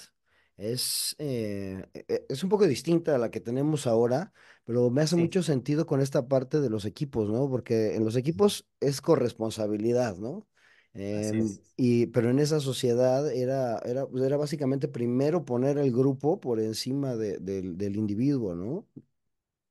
es, 0.59 1.15
eh, 1.19 1.87
e, 1.95 2.27
es 2.29 2.43
un 2.45 2.51
poco 2.51 2.67
distinta 2.67 3.15
a 3.15 3.19
la 3.19 3.31
que 3.31 3.41
tenemos 3.41 3.87
ahora, 3.87 4.33
pero 4.65 4.91
me 4.91 5.03
hace 5.03 5.17
mucho 5.17 5.43
sentido 5.43 5.87
con 5.87 6.01
esta 6.01 6.29
parte 6.29 6.61
de 6.61 6.69
los 6.71 6.85
equipos, 6.85 7.31
¿no? 7.31 7.49
Porque 7.49 7.95
en 7.97 8.05
los 8.05 8.17
equipos 8.17 8.67
es 8.81 9.01
corresponsabilidad, 9.01 10.17
¿no? 10.19 10.47
Em, 10.95 11.59
y, 11.77 12.07
pero 12.09 12.31
en 12.31 12.41
esa 12.41 12.61
sociedad 12.61 13.31
era, 13.33 13.79
era, 13.81 14.07
pues, 14.07 14.25
era 14.25 14.37
básicamente 14.37 14.89
primero 14.89 15.45
poner 15.45 15.79
el 15.79 15.93
grupo 15.93 16.41
por 16.41 16.61
encima 16.61 17.17
de, 17.17 17.39
del 17.39 17.97
individuo, 17.97 18.55
¿no? 18.55 18.89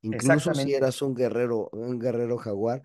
Incluso 0.01 0.53
si 0.53 0.73
eras 0.73 1.01
un 1.01 1.15
guerrero, 1.15 1.69
un 1.73 1.99
guerrero 1.99 2.37
jaguar, 2.37 2.83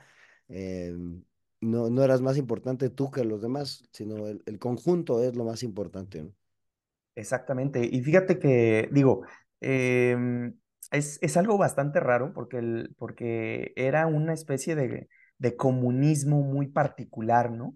em, 0.49 1.25
no, 1.61 1.89
no 1.91 2.03
eras 2.03 2.21
más 2.21 2.37
importante 2.37 2.91
tú 2.91 3.11
que 3.11 3.25
los 3.25 3.43
demás, 3.43 3.85
sino 3.93 4.27
el, 4.27 4.43
el 4.47 4.59
conjunto 4.59 5.23
es 5.23 5.37
lo 5.37 5.45
más 5.45 5.63
importante, 5.63 6.23
¿no? 6.23 6.35
Exactamente. 7.15 7.81
Y 7.85 8.03
fíjate 8.03 8.39
que, 8.39 8.89
digo, 8.93 9.23
em, 9.61 10.55
es, 10.91 11.19
es, 11.23 11.37
algo 11.37 11.59
bastante 11.59 12.01
raro 12.01 12.33
porque, 12.33 12.59
el, 12.59 12.95
porque 12.99 13.73
era 13.77 14.07
una 14.07 14.33
especie 14.35 14.75
de, 14.75 15.09
de 15.39 15.57
comunismo 15.57 16.43
muy 16.43 16.69
particular, 16.69 17.51
¿no? 17.51 17.75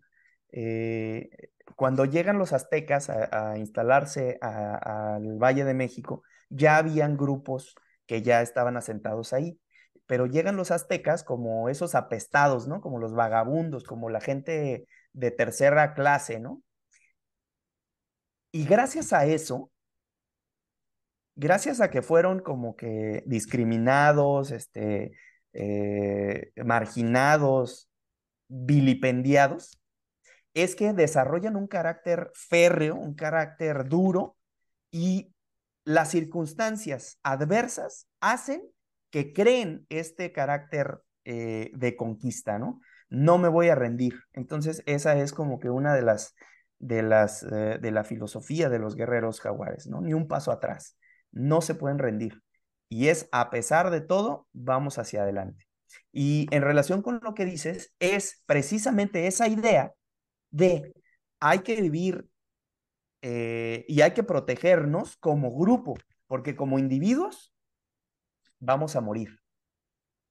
Eh, 0.52 1.28
cuando 1.74 2.04
llegan 2.04 2.38
los 2.38 2.52
aztecas 2.52 3.10
a, 3.10 3.58
instalarse 3.58 4.38
al 4.40 5.36
Valle 5.38 5.64
de 5.64 5.74
México, 5.74 6.22
ya 6.48 6.76
habían 6.76 7.16
grupos 7.16 7.74
que 8.06 8.22
ya 8.22 8.40
estaban 8.42 8.76
asentados 8.76 9.32
ahí, 9.32 9.58
pero 10.06 10.26
llegan 10.26 10.56
los 10.56 10.70
aztecas 10.70 11.24
como 11.24 11.68
esos 11.68 11.94
apestados, 11.94 12.68
¿no? 12.68 12.80
Como 12.80 12.98
los 12.98 13.14
vagabundos, 13.14 13.84
como 13.84 14.08
la 14.10 14.20
gente 14.20 14.86
de 15.12 15.30
tercera 15.32 15.94
clase, 15.94 16.38
¿no? 16.38 16.62
Y 18.56 18.64
gracias 18.64 19.12
a 19.12 19.26
eso, 19.26 19.70
gracias 21.34 21.82
a 21.82 21.90
que 21.90 22.00
fueron 22.00 22.40
como 22.40 22.74
que 22.74 23.22
discriminados, 23.26 24.50
este, 24.50 25.12
eh, 25.52 26.52
marginados, 26.64 27.90
vilipendiados, 28.48 29.78
es 30.54 30.74
que 30.74 30.94
desarrollan 30.94 31.54
un 31.54 31.66
carácter 31.66 32.30
férreo, 32.32 32.94
un 32.94 33.12
carácter 33.14 33.90
duro 33.90 34.38
y 34.90 35.34
las 35.84 36.12
circunstancias 36.12 37.20
adversas 37.22 38.08
hacen 38.20 38.62
que 39.10 39.34
creen 39.34 39.84
este 39.90 40.32
carácter 40.32 41.02
eh, 41.26 41.72
de 41.74 41.94
conquista, 41.94 42.58
¿no? 42.58 42.80
No 43.10 43.36
me 43.36 43.48
voy 43.48 43.68
a 43.68 43.74
rendir. 43.74 44.14
Entonces, 44.32 44.82
esa 44.86 45.14
es 45.18 45.34
como 45.34 45.60
que 45.60 45.68
una 45.68 45.94
de 45.94 46.00
las 46.00 46.34
de, 46.78 47.02
las, 47.02 47.42
eh, 47.42 47.78
de 47.80 47.90
la 47.90 48.04
filosofía 48.04 48.68
de 48.68 48.78
los 48.78 48.96
guerreros 48.96 49.40
jaguares, 49.40 49.86
¿no? 49.86 50.00
Ni 50.00 50.14
un 50.14 50.28
paso 50.28 50.52
atrás, 50.52 50.96
no 51.32 51.60
se 51.60 51.74
pueden 51.74 51.98
rendir. 51.98 52.42
Y 52.88 53.08
es, 53.08 53.28
a 53.32 53.50
pesar 53.50 53.90
de 53.90 54.00
todo, 54.00 54.46
vamos 54.52 54.98
hacia 54.98 55.22
adelante. 55.22 55.66
Y 56.12 56.46
en 56.50 56.62
relación 56.62 57.02
con 57.02 57.20
lo 57.22 57.34
que 57.34 57.44
dices, 57.44 57.94
es 57.98 58.42
precisamente 58.46 59.26
esa 59.26 59.48
idea 59.48 59.92
de 60.50 60.92
hay 61.40 61.60
que 61.60 61.80
vivir 61.80 62.26
eh, 63.22 63.84
y 63.88 64.00
hay 64.02 64.12
que 64.12 64.22
protegernos 64.22 65.16
como 65.16 65.56
grupo, 65.56 65.94
porque 66.26 66.56
como 66.56 66.78
individuos 66.78 67.52
vamos 68.58 68.96
a 68.96 69.00
morir. 69.00 69.40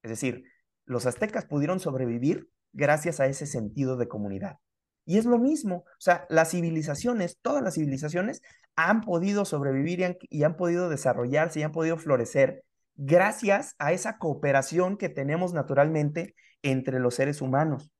Es 0.01 0.10
decir, 0.10 0.45
los 0.86 1.05
aztecas 1.05 1.45
pudieron 1.45 1.79
sobrevivir 1.79 2.49
gracias 2.73 3.19
a 3.19 3.27
ese 3.27 3.45
sentido 3.45 3.97
de 3.97 4.08
comunidad. 4.08 4.58
Y 5.05 5.17
es 5.17 5.25
lo 5.25 5.37
mismo, 5.37 5.85
o 5.87 5.99
sea, 6.01 6.25
las 6.29 6.51
civilizaciones, 6.51 7.37
todas 7.41 7.63
las 7.63 7.75
civilizaciones 7.75 8.41
han 8.75 9.01
podido 9.01 9.45
sobrevivir 9.45 10.17
y 10.29 10.43
han, 10.43 10.57
podido 10.57 10.89
desarrollarse 10.89 11.59
y 11.59 11.63
han 11.63 11.71
podido 11.71 11.97
florecer 11.97 12.63
gracias 12.95 13.75
a 13.77 13.93
esa 13.93 14.17
cooperación 14.17 14.97
que 14.97 15.09
tenemos 15.09 15.53
naturalmente 15.53 16.35
entre 16.63 16.99
los 16.99 17.15
seres 17.15 17.41
humanos. 17.41 17.91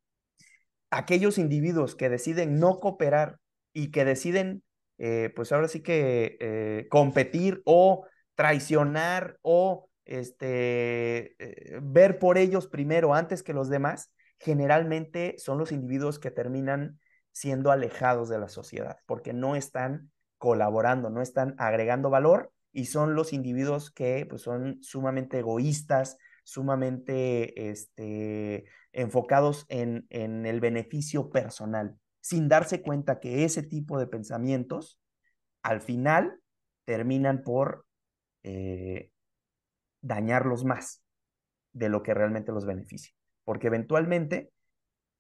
Aquellos 0.89 1.37
individuos 1.37 1.95
que 1.95 2.09
deciden 2.09 2.59
no 2.59 2.79
cooperar 2.79 3.39
y 3.73 3.91
que 3.91 4.05
deciden, 4.05 4.63
eh, 4.97 5.31
pues 5.35 5.51
ahora 5.51 5.67
sí 5.67 5.81
que 5.81 6.37
eh, 6.39 6.87
competir 6.89 7.61
o 7.65 8.05
traicionar 8.35 9.37
o 9.41 9.89
este, 10.05 11.35
eh, 11.39 11.79
ver 11.81 12.19
por 12.19 12.37
ellos 12.37 12.67
primero 12.67 13.13
antes 13.13 13.43
que 13.43 13.53
los 13.53 13.69
demás, 13.69 14.11
generalmente 14.39 15.35
son 15.37 15.57
los 15.57 15.71
individuos 15.71 16.19
que 16.19 16.31
terminan 16.31 16.99
siendo 17.31 17.71
alejados 17.71 18.29
de 18.29 18.39
la 18.39 18.47
sociedad, 18.47 18.97
porque 19.05 19.33
no 19.33 19.55
están 19.55 20.11
colaborando, 20.37 21.09
no 21.09 21.21
están 21.21 21.55
agregando 21.57 22.09
valor 22.09 22.51
y 22.71 22.85
son 22.85 23.15
los 23.15 23.33
individuos 23.33 23.91
que 23.91 24.25
pues, 24.29 24.41
son 24.41 24.81
sumamente 24.81 25.39
egoístas, 25.39 26.17
sumamente 26.43 27.69
este, 27.69 28.65
enfocados 28.91 29.65
en, 29.69 30.05
en 30.09 30.45
el 30.45 30.59
beneficio 30.59 31.29
personal, 31.29 31.97
sin 32.21 32.47
darse 32.47 32.81
cuenta 32.81 33.19
que 33.19 33.43
ese 33.43 33.63
tipo 33.63 33.97
de 33.97 34.07
pensamientos 34.07 34.99
al 35.63 35.81
final 35.81 36.39
terminan 36.85 37.41
por 37.41 37.85
eh, 38.43 39.09
dañarlos 40.01 40.63
más 40.63 41.01
de 41.73 41.89
lo 41.89 42.03
que 42.03 42.13
realmente 42.13 42.51
los 42.51 42.65
beneficia. 42.65 43.13
Porque 43.45 43.67
eventualmente 43.67 44.51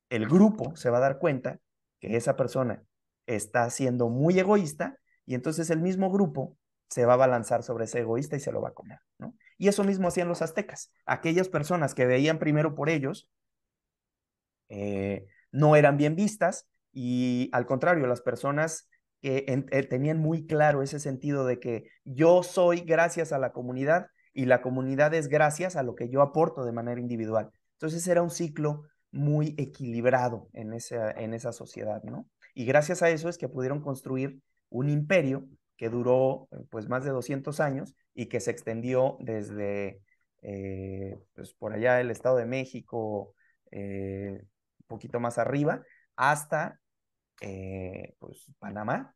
el 0.09 0.27
grupo 0.27 0.75
se 0.75 0.89
va 0.89 0.97
a 0.97 1.01
dar 1.01 1.19
cuenta 1.19 1.59
que 1.99 2.17
esa 2.17 2.35
persona 2.35 2.83
está 3.25 3.69
siendo 3.69 4.09
muy 4.09 4.37
egoísta 4.37 4.97
y 5.25 5.35
entonces 5.35 5.69
el 5.69 5.79
mismo 5.79 6.11
grupo 6.11 6.57
se 6.89 7.05
va 7.05 7.13
a 7.13 7.17
balanzar 7.17 7.63
sobre 7.63 7.85
ese 7.85 7.99
egoísta 7.99 8.35
y 8.35 8.39
se 8.39 8.51
lo 8.51 8.61
va 8.61 8.69
a 8.69 8.73
comer. 8.73 8.99
Y 9.57 9.67
eso 9.67 9.83
mismo 9.83 10.07
hacían 10.07 10.27
los 10.27 10.41
aztecas. 10.41 10.91
Aquellas 11.05 11.49
personas 11.49 11.95
que 11.95 12.05
veían 12.05 12.39
primero 12.39 12.75
por 12.75 12.89
ellos 12.89 13.29
eh, 14.69 15.25
no 15.51 15.75
eran 15.75 15.97
bien 15.97 16.15
vistas 16.15 16.67
y 16.91 17.49
al 17.53 17.65
contrario, 17.65 18.07
las 18.07 18.21
personas 18.21 18.87
que 19.21 19.45
eh, 19.47 19.83
tenían 19.83 20.19
muy 20.19 20.45
claro 20.45 20.81
ese 20.81 20.99
sentido 20.99 21.45
de 21.45 21.59
que 21.59 21.89
yo 22.03 22.43
soy 22.43 22.81
gracias 22.81 23.31
a 23.31 23.39
la 23.39 23.51
comunidad 23.51 24.07
y 24.33 24.45
la 24.45 24.61
comunidad 24.61 25.13
es 25.13 25.27
gracias 25.27 25.75
a 25.75 25.83
lo 25.83 25.95
que 25.95 26.09
yo 26.09 26.21
aporto 26.21 26.63
de 26.63 26.71
manera 26.71 27.01
individual. 27.01 27.51
Entonces 27.75 28.07
era 28.07 28.21
un 28.21 28.29
ciclo 28.29 28.83
muy 29.11 29.55
equilibrado 29.57 30.49
en 30.53 30.73
esa, 30.73 31.11
en 31.11 31.33
esa 31.33 31.51
sociedad, 31.51 32.03
¿no? 32.03 32.27
Y 32.53 32.65
gracias 32.65 33.01
a 33.01 33.09
eso 33.09 33.29
es 33.29 33.37
que 33.37 33.49
pudieron 33.49 33.81
construir 33.81 34.41
un 34.69 34.89
imperio 34.89 35.47
que 35.77 35.89
duró 35.89 36.47
pues 36.69 36.87
más 36.87 37.03
de 37.03 37.11
200 37.11 37.59
años 37.59 37.95
y 38.13 38.27
que 38.27 38.39
se 38.39 38.51
extendió 38.51 39.17
desde 39.19 40.01
eh, 40.41 41.17
pues, 41.33 41.53
por 41.53 41.73
allá 41.73 41.99
el 41.99 42.11
Estado 42.11 42.37
de 42.37 42.45
México, 42.45 43.33
eh, 43.71 44.39
un 44.41 44.87
poquito 44.87 45.19
más 45.19 45.37
arriba, 45.37 45.83
hasta 46.15 46.79
eh, 47.41 48.15
pues, 48.19 48.45
Panamá. 48.59 49.13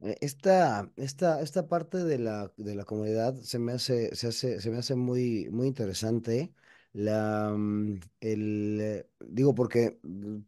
Esta, 0.00 0.90
esta, 0.96 1.40
esta 1.40 1.66
parte 1.66 1.98
de 2.04 2.18
la, 2.18 2.52
de 2.58 2.74
la 2.74 2.84
comunidad 2.84 3.34
se 3.36 3.58
me 3.58 3.72
hace, 3.72 4.14
se 4.14 4.28
hace, 4.28 4.60
se 4.60 4.70
me 4.70 4.78
hace 4.78 4.94
muy, 4.96 5.48
muy 5.50 5.66
interesante. 5.66 6.52
La, 6.92 7.50
mm, 7.56 8.00
el, 8.20 9.06
digo, 9.20 9.54
porque 9.54 9.98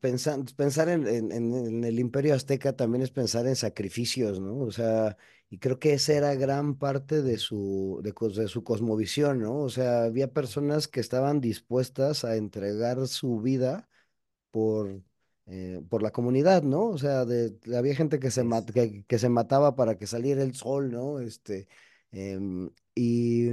pensar, 0.00 0.40
pensar 0.56 0.88
en, 0.90 1.06
en, 1.09 1.32
en 1.32 1.85
el 1.85 1.98
imperio 1.98 2.35
azteca 2.35 2.76
también 2.76 3.02
es 3.02 3.11
pensar 3.11 3.46
en 3.46 3.56
sacrificios, 3.56 4.40
¿no? 4.40 4.59
O 4.59 4.70
sea, 4.72 5.16
y 5.48 5.59
creo 5.59 5.78
que 5.78 5.94
esa 5.94 6.12
era 6.14 6.35
gran 6.35 6.76
parte 6.78 7.22
de 7.22 7.38
su, 7.38 8.00
de, 8.02 8.12
de 8.42 8.48
su 8.48 8.62
cosmovisión, 8.62 9.40
¿no? 9.40 9.56
O 9.61 9.70
sea, 9.70 10.04
había 10.04 10.32
personas 10.32 10.87
que 10.88 11.00
estaban 11.00 11.40
dispuestas 11.40 12.24
a 12.24 12.37
entregar 12.37 13.06
su 13.09 13.40
vida 13.40 13.88
por, 14.50 15.02
eh, 15.46 15.80
por 15.88 16.02
la 16.02 16.11
comunidad, 16.11 16.62
¿no? 16.62 16.88
O 16.88 16.98
sea, 16.98 17.24
de, 17.24 17.59
había 17.76 17.94
gente 17.94 18.18
que 18.18 18.30
se, 18.30 18.44
que, 18.74 19.04
que, 19.06 19.18
se 19.18 19.28
mataba 19.28 19.76
para 19.76 19.96
que 19.96 20.06
saliera 20.06 20.42
el 20.42 20.54
sol, 20.54 20.90
¿no? 20.90 21.20
Este, 21.20 21.68
em, 22.12 22.70
y, 22.94 23.50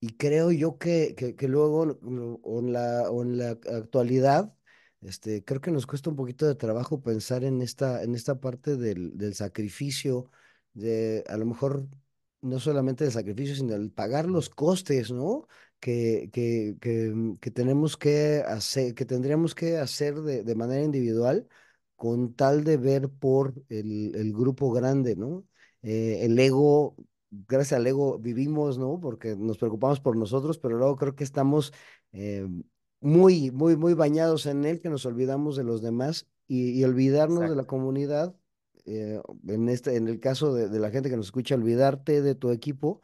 y, 0.00 0.16
creo 0.16 0.52
yo 0.52 0.78
que, 0.78 1.14
que, 1.16 1.34
que 1.36 1.48
luego 1.48 1.98
o 2.42 2.60
en 2.60 2.72
la, 2.72 3.10
o 3.10 3.22
en 3.22 3.38
la 3.38 3.50
actualidad, 3.50 4.54
este, 5.00 5.44
creo 5.44 5.60
que 5.60 5.70
nos 5.72 5.86
cuesta 5.86 6.10
un 6.10 6.16
poquito 6.16 6.46
de 6.46 6.54
trabajo 6.54 7.02
pensar 7.02 7.44
en 7.44 7.62
esta, 7.62 8.02
en 8.02 8.14
esta 8.14 8.40
parte 8.40 8.76
del, 8.76 9.16
del 9.18 9.34
sacrificio, 9.34 10.30
de 10.74 11.24
a 11.28 11.36
lo 11.36 11.46
mejor 11.46 11.88
no 12.42 12.60
solamente 12.60 13.04
el 13.04 13.12
sacrificio, 13.12 13.54
sino 13.56 13.74
el 13.74 13.90
pagar 13.90 14.26
los 14.28 14.50
costes, 14.50 15.10
¿no? 15.12 15.48
Que, 15.82 16.30
que, 16.32 16.76
que, 16.80 17.10
mm, 17.12 17.38
que 17.38 17.52
tenemos 17.52 17.98
que 17.98 18.44
hacer, 18.46 18.94
que 18.96 19.04
tendríamos 19.06 19.54
que 19.56 19.78
hacer 19.78 20.16
de, 20.22 20.44
de 20.44 20.56
manera 20.56 20.82
individual 20.84 21.48
con 21.96 22.34
tal 22.34 22.64
de 22.64 22.78
ver 22.78 23.10
por 23.10 23.54
el, 23.70 24.14
el 24.16 24.32
grupo 24.34 24.72
grande, 24.72 25.16
¿no? 25.16 25.44
Eh, 25.82 26.20
el 26.24 26.38
ego, 26.38 26.96
gracias 27.30 27.78
al 27.80 27.86
ego 27.88 28.18
vivimos, 28.20 28.78
¿no? 28.78 29.00
Porque 29.00 29.36
nos 29.36 29.58
preocupamos 29.58 30.00
por 30.00 30.16
nosotros, 30.16 30.58
pero 30.58 30.78
luego 30.78 30.96
creo 30.96 31.16
que 31.16 31.24
estamos 31.24 31.72
eh, 32.12 32.46
muy, 33.00 33.50
muy, 33.50 33.76
muy 33.76 33.94
bañados 33.94 34.46
en 34.46 34.64
él, 34.64 34.80
que 34.80 34.88
nos 34.90 35.06
olvidamos 35.06 35.56
de 35.56 35.64
los 35.64 35.82
demás 35.82 36.28
y, 36.48 36.70
y 36.80 36.84
olvidarnos 36.84 37.50
de 37.50 37.56
la 37.56 37.64
Exacto. 37.64 37.66
comunidad. 37.66 38.34
eh, 38.86 39.20
en 39.48 39.68
este, 39.68 39.96
en 39.96 40.08
el 40.08 40.20
caso 40.20 40.54
de, 40.54 40.68
de 40.68 40.78
la 40.80 40.90
gente 40.90 41.10
que 41.10 41.16
nos 41.16 41.26
escucha, 41.26 41.54
olvidarte 41.54 42.22
de 42.22 42.34
tu 42.34 42.50
equipo 42.50 43.00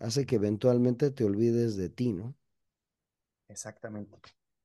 hace 0.00 0.26
que 0.26 0.36
eventualmente 0.36 1.10
te 1.10 1.24
olvides 1.24 1.76
de 1.76 1.88
ti, 1.90 2.12
¿no? 2.12 2.34
Exactamente. 3.48 4.18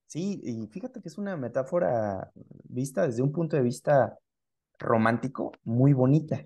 Sí, 0.07 0.39
y 0.43 0.67
fíjate 0.67 1.01
que 1.01 1.09
es 1.09 1.17
una 1.17 1.35
metáfora 1.35 2.31
vista 2.63 3.05
desde 3.05 3.21
un 3.21 3.31
punto 3.31 3.57
de 3.57 3.63
vista 3.63 4.17
romántico 4.79 5.51
muy 5.63 5.93
bonita, 5.93 6.45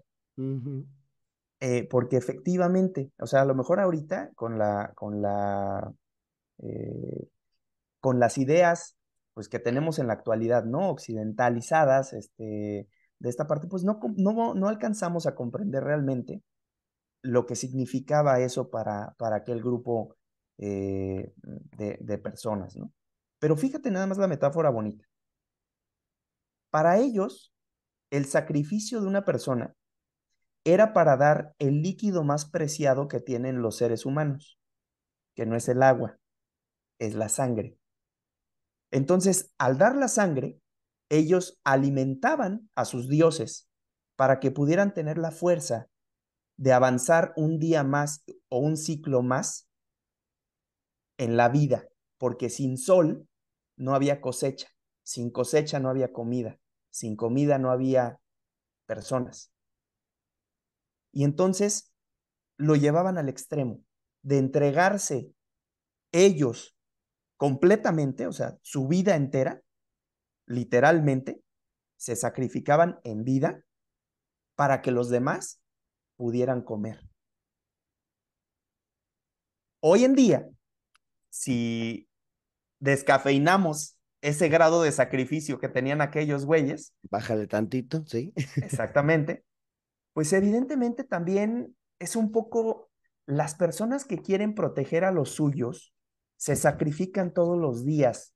eh, 1.60 1.88
porque 1.90 2.18
efectivamente, 2.18 3.12
o 3.20 3.28
sea, 3.28 3.42
a 3.42 3.46
lo 3.46 3.56
mejor 3.56 3.80
ahorita 3.80 4.32
con 4.36 4.58
la, 4.58 4.92
con 4.96 5.22
la, 5.22 5.94
eh, 6.60 7.28
con 8.00 8.20
las 8.20 8.38
ideas, 8.38 8.96
pues 9.34 9.50
que 9.50 9.60
tenemos 9.60 10.00
en 10.00 10.08
la 10.08 10.14
actualidad, 10.14 10.64
¿no? 10.64 10.90
Occidentalizadas, 10.90 12.14
este, 12.14 12.88
de 13.20 13.30
esta 13.30 13.46
parte, 13.46 13.68
pues 13.68 13.84
no, 13.84 14.00
no, 14.16 14.56
no 14.56 14.68
alcanzamos 14.68 15.28
a 15.28 15.36
comprender 15.36 15.84
realmente 15.84 16.42
lo 17.22 17.46
que 17.46 17.56
significaba 17.56 18.40
eso 18.40 18.70
para, 18.70 19.16
para 19.18 19.38
aquel 19.38 19.62
grupo 19.62 20.16
eh, 20.58 21.34
de, 21.42 21.98
de 22.02 22.18
personas, 22.18 22.76
¿no? 22.76 22.92
Pero 23.40 23.56
fíjate 23.56 23.92
nada 23.92 24.08
más 24.08 24.18
la 24.18 24.28
metáfora 24.28 24.70
bonita. 24.70 25.06
Para 26.70 26.98
ellos, 26.98 27.54
el 28.12 28.26
sacrificio 28.26 29.02
de 29.02 29.08
una 29.08 29.24
persona 29.26 29.76
era 30.66 30.94
para 30.94 31.16
dar 31.18 31.56
el 31.58 31.82
líquido 31.82 32.24
más 32.24 32.46
preciado 32.46 33.08
que 33.08 33.20
tienen 33.20 33.62
los 33.62 33.78
seres 33.78 34.06
humanos, 34.06 34.60
que 35.36 35.46
no 35.46 35.56
es 35.56 35.70
el 35.70 35.82
agua, 35.82 36.20
es 37.00 37.16
la 37.16 37.30
sangre. 37.30 37.78
Entonces, 38.92 39.54
al 39.58 39.78
dar 39.78 39.96
la 39.96 40.08
sangre, 40.08 40.60
ellos 41.10 41.60
alimentaban 41.64 42.70
a 42.76 42.86
sus 42.86 43.08
dioses 43.08 43.70
para 44.16 44.40
que 44.40 44.52
pudieran 44.52 44.94
tener 44.94 45.18
la 45.18 45.32
fuerza 45.32 45.88
de 46.60 46.74
avanzar 46.74 47.32
un 47.38 47.58
día 47.58 47.86
más 47.86 48.26
o 48.50 48.60
un 48.60 48.76
ciclo 48.76 49.22
más 49.22 49.70
en 51.18 51.38
la 51.38 51.48
vida, 51.48 51.88
porque 52.18 52.50
sin 52.50 52.78
sol 52.78 53.30
no 53.78 53.96
había 53.96 54.20
cosecha, 54.20 54.68
sin 55.02 55.32
cosecha 55.32 55.80
no 55.80 55.90
había 55.90 56.12
comida, 56.12 56.60
sin 56.90 57.16
comida 57.16 57.60
no 57.60 57.72
había 57.72 58.20
personas. 58.86 59.54
Y 61.14 61.24
entonces 61.24 61.94
lo 62.58 62.76
llevaban 62.76 63.18
al 63.18 63.30
extremo 63.30 63.82
de 64.22 64.40
entregarse 64.40 65.34
ellos 66.12 66.76
completamente, 67.38 68.28
o 68.28 68.34
sea, 68.34 68.58
su 68.64 68.90
vida 68.90 69.16
entera, 69.16 69.62
literalmente, 70.46 71.42
se 71.96 72.18
sacrificaban 72.18 73.00
en 73.06 73.24
vida 73.24 73.64
para 74.56 74.82
que 74.82 74.92
los 74.92 75.10
demás 75.10 75.62
pudieran 76.20 76.62
comer. 76.62 77.00
Hoy 79.80 80.04
en 80.04 80.16
día, 80.16 80.50
si 81.30 82.10
descafeinamos 82.80 83.98
ese 84.20 84.50
grado 84.50 84.84
de 84.84 84.92
sacrificio 84.92 85.62
que 85.62 85.70
tenían 85.70 86.02
aquellos 86.02 86.46
güeyes, 86.46 86.94
Bájale 87.04 87.48
tantito, 87.48 88.04
¿sí? 88.06 88.34
exactamente, 88.58 89.46
pues 90.12 90.34
evidentemente 90.34 91.06
también 91.06 91.78
es 92.00 92.18
un 92.18 92.34
poco 92.34 92.90
las 93.26 93.56
personas 93.56 94.04
que 94.04 94.22
quieren 94.22 94.56
proteger 94.56 95.06
a 95.06 95.14
los 95.14 95.30
suyos, 95.30 95.94
se 96.36 96.58
sacrifican 96.58 97.34
todos 97.34 97.58
los 97.58 97.86
días 97.86 98.36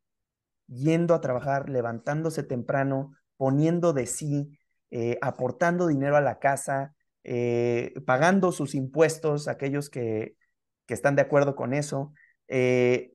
yendo 0.67 1.13
a 1.15 1.19
trabajar, 1.19 1.67
levantándose 1.67 2.43
temprano, 2.43 3.11
poniendo 3.35 3.91
de 3.91 4.05
sí, 4.05 4.57
eh, 4.89 5.17
aportando 5.21 5.87
dinero 5.87 6.15
a 6.15 6.21
la 6.21 6.39
casa, 6.39 6.95
eh, 7.23 7.93
pagando 8.05 8.51
sus 8.51 8.75
impuestos, 8.75 9.47
aquellos 9.47 9.89
que, 9.89 10.35
que, 10.85 10.93
están 10.93 11.15
de 11.15 11.21
acuerdo 11.21 11.55
con 11.55 11.73
eso, 11.73 12.13
eh, 12.47 13.13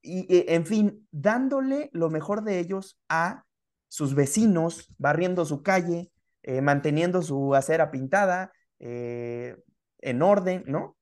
y, 0.00 0.26
en 0.52 0.64
fin, 0.64 1.08
dándole 1.10 1.90
lo 1.92 2.08
mejor 2.08 2.44
de 2.44 2.60
ellos 2.60 3.00
a 3.08 3.44
sus 3.88 4.14
vecinos, 4.14 4.94
barriendo 4.98 5.44
su 5.44 5.62
calle, 5.62 6.12
eh, 6.42 6.60
manteniendo 6.60 7.22
su 7.22 7.54
acera 7.54 7.90
pintada, 7.90 8.52
en 8.84 10.22
orden, 10.22 10.64
¿no? 10.66 10.96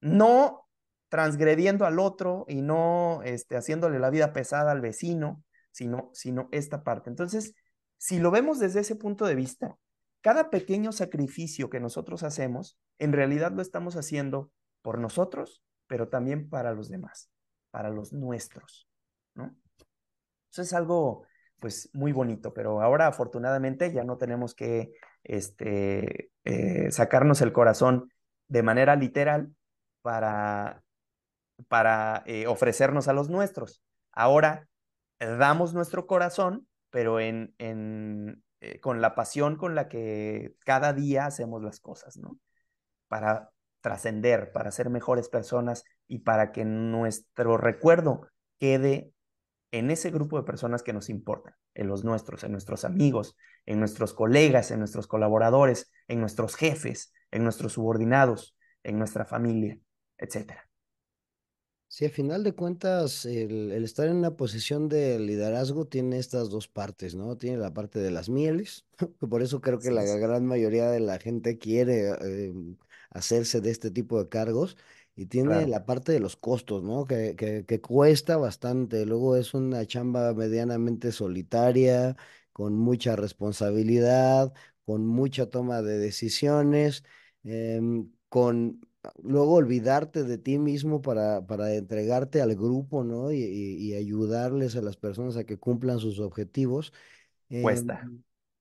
No 0.00 0.66
transgrediendo 1.08 1.86
al 1.86 2.00
otro 2.00 2.44
y 2.48 2.62
no 2.62 3.22
este, 3.22 3.56
haciéndole 3.56 4.00
la 4.00 4.10
vida 4.10 4.32
pesada 4.32 4.72
al 4.72 4.80
vecino, 4.80 5.44
sino, 5.70 6.10
sino 6.14 6.48
esta 6.50 6.82
parte. 6.82 7.10
Entonces, 7.10 7.54
si 7.96 8.18
lo 8.18 8.30
vemos 8.30 8.58
desde 8.58 8.80
ese 8.80 8.96
punto 8.96 9.24
de 9.24 9.36
vista, 9.36 9.76
cada 10.26 10.50
pequeño 10.50 10.90
sacrificio 10.90 11.70
que 11.70 11.78
nosotros 11.78 12.24
hacemos, 12.24 12.76
en 12.98 13.12
realidad 13.12 13.52
lo 13.52 13.62
estamos 13.62 13.94
haciendo 13.94 14.50
por 14.82 14.98
nosotros, 14.98 15.62
pero 15.86 16.08
también 16.08 16.48
para 16.48 16.72
los 16.72 16.88
demás, 16.88 17.30
para 17.70 17.90
los 17.90 18.12
nuestros, 18.12 18.88
¿no? 19.36 19.54
Eso 20.50 20.62
es 20.62 20.72
algo, 20.72 21.22
pues, 21.60 21.90
muy 21.92 22.10
bonito, 22.10 22.52
pero 22.52 22.82
ahora 22.82 23.06
afortunadamente 23.06 23.92
ya 23.92 24.02
no 24.02 24.16
tenemos 24.16 24.56
que 24.56 24.94
este, 25.22 26.32
eh, 26.42 26.90
sacarnos 26.90 27.40
el 27.40 27.52
corazón 27.52 28.12
de 28.48 28.64
manera 28.64 28.96
literal 28.96 29.54
para, 30.02 30.82
para 31.68 32.24
eh, 32.26 32.48
ofrecernos 32.48 33.06
a 33.06 33.12
los 33.12 33.30
nuestros. 33.30 33.80
Ahora 34.10 34.66
damos 35.20 35.72
nuestro 35.72 36.08
corazón, 36.08 36.66
pero 36.90 37.20
en, 37.20 37.54
en 37.58 38.42
eh, 38.60 38.80
con 38.80 39.00
la 39.00 39.14
pasión 39.14 39.56
con 39.56 39.74
la 39.74 39.88
que 39.88 40.54
cada 40.64 40.92
día 40.92 41.26
hacemos 41.26 41.62
las 41.62 41.80
cosas, 41.80 42.16
¿no? 42.16 42.38
Para 43.08 43.50
trascender, 43.80 44.52
para 44.52 44.70
ser 44.70 44.90
mejores 44.90 45.28
personas 45.28 45.84
y 46.08 46.20
para 46.20 46.52
que 46.52 46.64
nuestro 46.64 47.56
recuerdo 47.56 48.28
quede 48.58 49.12
en 49.72 49.90
ese 49.90 50.10
grupo 50.10 50.38
de 50.38 50.44
personas 50.44 50.82
que 50.82 50.92
nos 50.92 51.08
importan, 51.08 51.54
en 51.74 51.88
los 51.88 52.04
nuestros, 52.04 52.44
en 52.44 52.52
nuestros 52.52 52.84
amigos, 52.84 53.36
en 53.66 53.78
nuestros 53.78 54.14
colegas, 54.14 54.70
en 54.70 54.78
nuestros 54.78 55.06
colaboradores, 55.06 55.92
en 56.08 56.20
nuestros 56.20 56.56
jefes, 56.56 57.12
en 57.30 57.44
nuestros 57.44 57.74
subordinados, 57.74 58.56
en 58.82 58.98
nuestra 58.98 59.24
familia, 59.24 59.78
etcétera. 60.16 60.65
Sí, 61.88 62.04
a 62.04 62.10
final 62.10 62.42
de 62.42 62.52
cuentas, 62.52 63.24
el, 63.26 63.70
el 63.72 63.84
estar 63.84 64.08
en 64.08 64.16
una 64.16 64.36
posición 64.36 64.88
de 64.88 65.18
liderazgo 65.20 65.86
tiene 65.86 66.18
estas 66.18 66.50
dos 66.50 66.68
partes, 66.68 67.14
¿no? 67.14 67.36
Tiene 67.38 67.58
la 67.58 67.72
parte 67.72 68.00
de 68.00 68.10
las 68.10 68.28
mieles, 68.28 68.84
que 69.20 69.26
por 69.28 69.40
eso 69.42 69.60
creo 69.60 69.80
que 69.80 69.90
la 69.92 70.02
gran 70.04 70.44
mayoría 70.46 70.90
de 70.90 71.00
la 71.00 71.18
gente 71.18 71.58
quiere 71.58 72.10
eh, 72.20 72.52
hacerse 73.10 73.60
de 73.60 73.70
este 73.70 73.90
tipo 73.90 74.22
de 74.22 74.28
cargos, 74.28 74.76
y 75.14 75.26
tiene 75.26 75.64
Claro, 75.64 75.66
la 75.66 75.86
parte 75.86 76.12
de 76.12 76.20
los 76.20 76.36
costos, 76.36 76.82
¿no? 76.82 77.06
Que, 77.06 77.34
que, 77.36 77.64
que 77.64 77.80
cuesta 77.80 78.36
bastante. 78.36 79.06
Luego 79.06 79.36
es 79.36 79.54
una 79.54 79.86
chamba 79.86 80.34
medianamente 80.34 81.12
solitaria, 81.12 82.16
con 82.52 82.74
mucha 82.76 83.16
responsabilidad, 83.16 84.52
con 84.84 85.06
mucha 85.06 85.46
toma 85.48 85.80
de 85.82 85.96
decisiones, 85.98 87.02
em, 87.44 88.10
con 88.28 88.80
luego 89.22 89.54
olvidarte 89.54 90.24
de 90.24 90.38
ti 90.38 90.58
mismo 90.58 91.02
para, 91.02 91.46
para 91.46 91.74
entregarte 91.74 92.42
al 92.42 92.54
grupo, 92.56 93.04
¿no? 93.04 93.32
Y, 93.32 93.38
y- 93.42 93.76
y 93.92 93.94
ayudarles 93.94 94.76
a 94.76 94.82
las 94.82 94.96
personas 94.96 95.36
a 95.36 95.44
que 95.44 95.58
cumplan 95.58 95.98
sus 96.00 96.20
objetivos. 96.20 96.92
eh, 97.50 97.82
cuesta. 97.82 98.10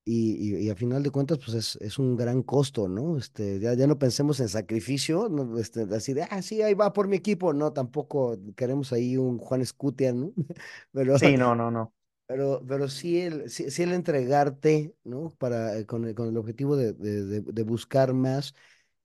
y, 0.06 0.56
y, 0.58 0.68
y 0.68 0.70
a 0.70 0.76
final 0.76 1.04
de 1.04 1.12
cuentas, 1.12 1.40
pues 1.40 1.54
es, 1.56 1.76
es 1.78 2.00
un 2.00 2.16
gran 2.18 2.44
costo, 2.44 2.88
¿no? 2.88 3.18
Este, 3.18 3.60
ya, 3.60 3.74
ya 3.76 3.88
no 3.88 3.98
pensemos 4.00 4.40
en 4.40 4.50
sacrificio, 4.50 5.30
¿no? 5.30 5.58
Este, 5.60 5.82
así 5.96 6.14
de, 6.14 6.24
ah, 6.30 6.42
sí, 6.44 6.62
ahí 6.62 6.74
va 6.76 6.94
por 6.94 7.08
mi 7.08 7.18
equipo. 7.18 7.54
No, 7.54 7.74
tampoco 7.74 8.38
queremos 8.56 8.94
ahí 8.94 9.18
un 9.18 9.38
Juan 9.40 9.62
Escutia, 9.62 10.14
¿no? 10.14 10.34
Pero, 10.94 11.16
Sí, 11.16 11.36
no, 11.38 11.56
no, 11.56 11.72
no. 11.72 11.94
pero, 12.28 12.64
pero 12.68 12.88
sí 12.90 13.20
el, 13.22 13.50
sí, 13.50 13.70
sí 13.72 13.84
el 13.84 13.94
entregarte, 13.94 14.96
¿no? 15.04 15.36
Para, 15.38 15.78
eh, 15.78 15.86
con 15.86 16.06
el, 16.06 16.16
con 16.16 16.28
el 16.30 16.38
objetivo 16.38 16.76
de, 16.76 16.94
de, 16.94 17.24
de- 17.26 17.42
de 17.42 17.64
buscar 17.64 18.14
más 18.14 18.56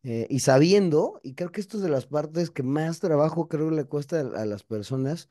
eh, 0.03 0.27
y 0.31 0.41
sabiendo, 0.41 1.21
y 1.23 1.35
creo 1.35 1.53
que 1.53 1.61
esto 1.61 1.77
es 1.79 1.83
de 1.83 1.91
las 1.91 2.07
partes 2.07 2.51
que 2.51 2.63
más 2.63 3.01
trabajo 3.01 3.49
creo 3.49 3.69
que 3.71 3.77
le 3.77 3.85
cuesta 3.85 4.21
a, 4.21 4.43
a 4.43 4.47
las 4.47 4.65
personas, 4.65 5.29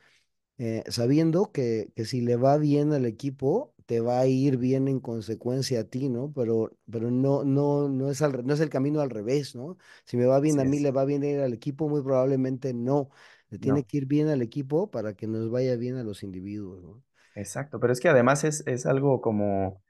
eh, 0.58 0.84
sabiendo 0.90 1.52
que, 1.52 1.92
que 1.96 2.06
si 2.06 2.22
le 2.22 2.36
va 2.36 2.58
bien 2.58 2.94
al 2.94 3.06
equipo, 3.06 3.74
te 3.86 4.02
va 4.02 4.20
a 4.20 4.28
ir 4.28 4.58
bien 4.58 4.88
en 4.88 5.00
consecuencia 5.00 5.82
a 5.82 5.84
ti, 5.86 6.10
¿no? 6.10 6.32
Pero, 6.34 6.72
pero 6.92 7.12
no, 7.12 7.44
no, 7.46 7.90
no 7.90 8.12
es 8.12 8.22
al 8.22 8.46
no 8.46 8.54
es 8.54 8.60
el 8.60 8.70
camino 8.70 9.02
al 9.02 9.10
revés, 9.10 9.56
¿no? 9.56 9.78
Si 10.06 10.18
me 10.18 10.26
va 10.26 10.40
bien 10.40 10.60
a 10.60 10.66
mí, 10.66 10.80
es. 10.80 10.80
le 10.80 10.92
va 10.92 11.06
bien 11.06 11.24
ir 11.24 11.40
al 11.42 11.54
equipo, 11.54 11.90
muy 11.90 12.02
probablemente 12.04 12.74
no. 12.74 13.10
Le 13.50 13.60
tiene 13.60 13.84
No, 13.84 13.86
que 13.86 13.98
ir 13.98 14.06
bien 14.06 14.28
al 14.30 14.42
equipo 14.42 14.92
para 14.92 15.16
que 15.16 15.28
nos 15.28 15.50
vaya 15.50 15.76
bien 15.78 15.96
a 15.98 16.04
los 16.04 16.24
individuos, 16.24 16.82
¿no? 16.84 17.04
exacto. 17.36 17.80
Pero 17.80 17.94
es 17.94 18.00
que 18.00 18.10
además 18.10 18.44
es, 18.44 18.64
es 18.68 18.86
algo 18.86 19.22
como, 19.22 19.82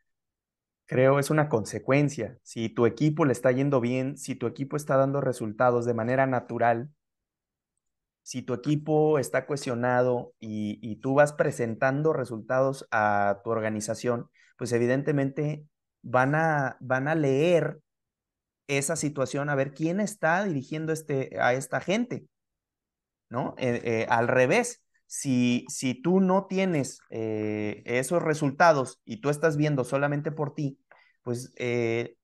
creo, 0.90 1.20
es 1.20 1.30
una 1.30 1.50
consecuencia. 1.50 2.40
Si 2.42 2.68
tu 2.68 2.88
equipo 2.88 3.24
le 3.24 3.32
está 3.32 3.52
yendo 3.52 3.80
bien, 3.80 4.18
si 4.18 4.34
tu 4.34 4.48
equipo 4.48 4.76
está 4.76 4.98
dando 4.98 5.22
resultados 5.22 5.86
de 5.86 5.94
manera 5.94 6.26
natural, 6.26 6.90
si 8.24 8.42
tu 8.42 8.56
equipo 8.56 9.20
está 9.20 9.46
cohesionado 9.46 10.34
y, 10.40 10.80
y 10.82 10.96
tú 10.96 11.14
vas 11.14 11.34
presentando 11.34 12.12
resultados 12.12 12.88
a 12.90 13.40
tu 13.44 13.52
organización, 13.52 14.32
pues 14.58 14.72
evidentemente 14.72 15.64
van 16.02 16.34
a, 16.34 16.76
van 16.80 17.08
a 17.08 17.14
leer 17.14 17.80
esa 18.68 18.96
situación 18.96 19.50
a 19.50 19.56
ver 19.56 19.76
quién 19.76 20.00
está 20.00 20.44
dirigiendo 20.44 20.92
este, 20.92 21.40
a 21.40 21.54
esta 21.54 21.82
gente, 21.82 22.26
¿no? 23.30 23.54
Eh, 23.60 23.80
eh, 23.84 24.08
al 24.10 24.28
revés, 24.28 24.84
si, 25.10 25.66
si 25.70 26.00
tú 26.00 26.20
no 26.20 26.46
tienes 26.46 27.00
eh, 27.10 27.82
esos 27.86 28.22
resultados 28.22 29.02
y 29.06 29.22
tú 29.22 29.32
estás 29.32 29.58
viendo 29.58 29.84
solamente 29.84 30.32
por 30.32 30.54
ti, 30.54 30.78
pues 31.24 31.52
eh, 31.58 32.16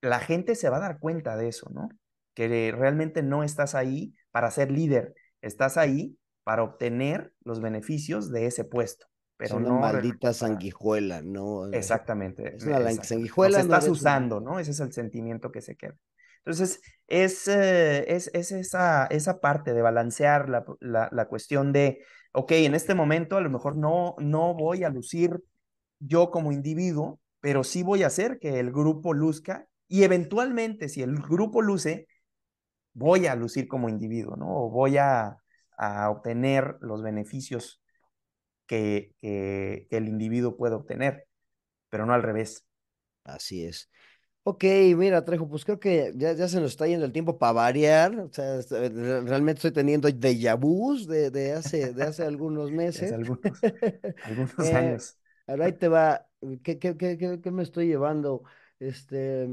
la 0.00 0.20
gente 0.20 0.54
se 0.54 0.70
va 0.70 0.76
a 0.76 0.80
dar 0.80 1.00
cuenta 1.00 1.36
de 1.36 1.48
eso, 1.48 1.68
¿no? 1.70 1.88
Que 2.34 2.72
realmente 2.72 3.24
no 3.24 3.42
estás 3.42 3.74
ahí 3.74 4.14
para 4.30 4.52
ser 4.52 4.70
líder, 4.70 5.14
estás 5.42 5.76
ahí 5.76 6.16
para 6.44 6.62
obtener 6.62 7.32
los 7.42 7.60
beneficios 7.60 8.30
de 8.30 8.46
ese 8.46 8.62
puesto, 8.62 9.06
Es 9.40 9.50
pero 9.50 9.56
una 9.56 9.68
no 9.68 9.80
realmente 9.80 10.02
maldita 10.02 10.32
sanguijuela, 10.32 11.22
¿no? 11.22 11.66
Exactamente, 11.72 12.54
Es 12.54 12.62
una 12.62 12.76
exactamente. 12.76 12.98
Nos 13.00 13.08
sanguijuela, 13.08 13.58
no 13.58 13.64
estás 13.64 13.88
usando. 13.88 14.40
¿no? 14.40 14.60
Ese 14.60 14.70
es 14.70 14.78
el 14.78 14.92
sentimiento 14.92 15.50
que 15.50 15.60
se 15.60 15.74
queda. 15.74 15.96
Entonces, 16.46 16.80
es, 17.08 17.48
eh, 17.48 18.04
es, 18.14 18.30
es 18.34 18.52
esa, 18.52 19.06
esa 19.06 19.40
parte 19.40 19.74
de 19.74 19.82
balancear 19.82 20.48
la, 20.48 20.64
la, 20.80 21.08
la 21.12 21.26
cuestión 21.28 21.72
de, 21.72 22.00
ok, 22.32 22.52
en 22.52 22.74
este 22.76 22.94
momento 22.94 23.36
a 23.36 23.40
lo 23.42 23.50
mejor 23.50 23.76
no, 23.76 24.14
no 24.18 24.54
voy 24.54 24.84
a 24.84 24.90
lucir 24.90 25.42
yo 25.98 26.30
como 26.30 26.52
individuo, 26.52 27.20
pero 27.40 27.64
sí 27.64 27.82
voy 27.82 28.02
a 28.02 28.08
hacer 28.08 28.38
que 28.38 28.60
el 28.60 28.72
grupo 28.72 29.14
luzca 29.14 29.68
y 29.88 30.02
eventualmente 30.04 30.88
si 30.88 31.02
el 31.02 31.16
grupo 31.20 31.62
luce, 31.62 32.08
voy 32.94 33.26
a 33.26 33.34
lucir 33.36 33.68
como 33.68 33.88
individuo, 33.88 34.36
¿no? 34.36 34.46
O 34.64 34.70
voy 34.70 34.96
a, 34.98 35.38
a 35.78 36.10
obtener 36.10 36.76
los 36.80 37.02
beneficios 37.02 37.82
que, 38.66 39.14
que, 39.20 39.86
que 39.90 39.96
el 39.98 40.08
individuo 40.08 40.56
puede 40.56 40.74
obtener, 40.76 41.26
pero 41.90 42.06
no 42.06 42.14
al 42.14 42.22
revés. 42.22 42.66
Así 43.24 43.64
es. 43.66 43.90
Ok, 44.48 44.62
mira, 44.96 45.24
Trejo, 45.24 45.48
pues 45.48 45.64
creo 45.64 45.80
que 45.80 46.12
ya, 46.14 46.32
ya 46.32 46.46
se 46.48 46.60
nos 46.60 46.70
está 46.70 46.86
yendo 46.86 47.04
el 47.04 47.10
tiempo 47.12 47.36
para 47.36 47.52
variar. 47.52 48.16
O 48.20 48.32
sea, 48.32 48.56
eh, 48.60 48.62
re- 48.90 49.20
realmente 49.22 49.58
estoy 49.58 49.72
teniendo 49.72 50.08
déjà 50.08 50.54
vus 50.56 51.06
de, 51.08 51.30
de 51.32 51.52
hace, 51.52 51.92
de 51.92 52.04
hace 52.04 52.22
algunos 52.24 52.70
de 52.92 53.00
hace 53.00 53.14
meses. 53.14 53.14
algunos, 53.14 53.42
algunos 54.22 54.52
Eh, 54.58 54.72
años. 54.72 55.18
ahora 55.46 55.64
ahí 55.66 55.72
te 55.72 55.88
va. 55.88 56.28
¿Qué, 56.62 56.78
qué, 56.78 56.96
qué, 56.96 57.18
qué, 57.18 57.40
qué 57.40 57.50
me 57.50 57.62
estoy 57.62 57.86
llevando? 57.88 58.44
Este, 58.78 59.48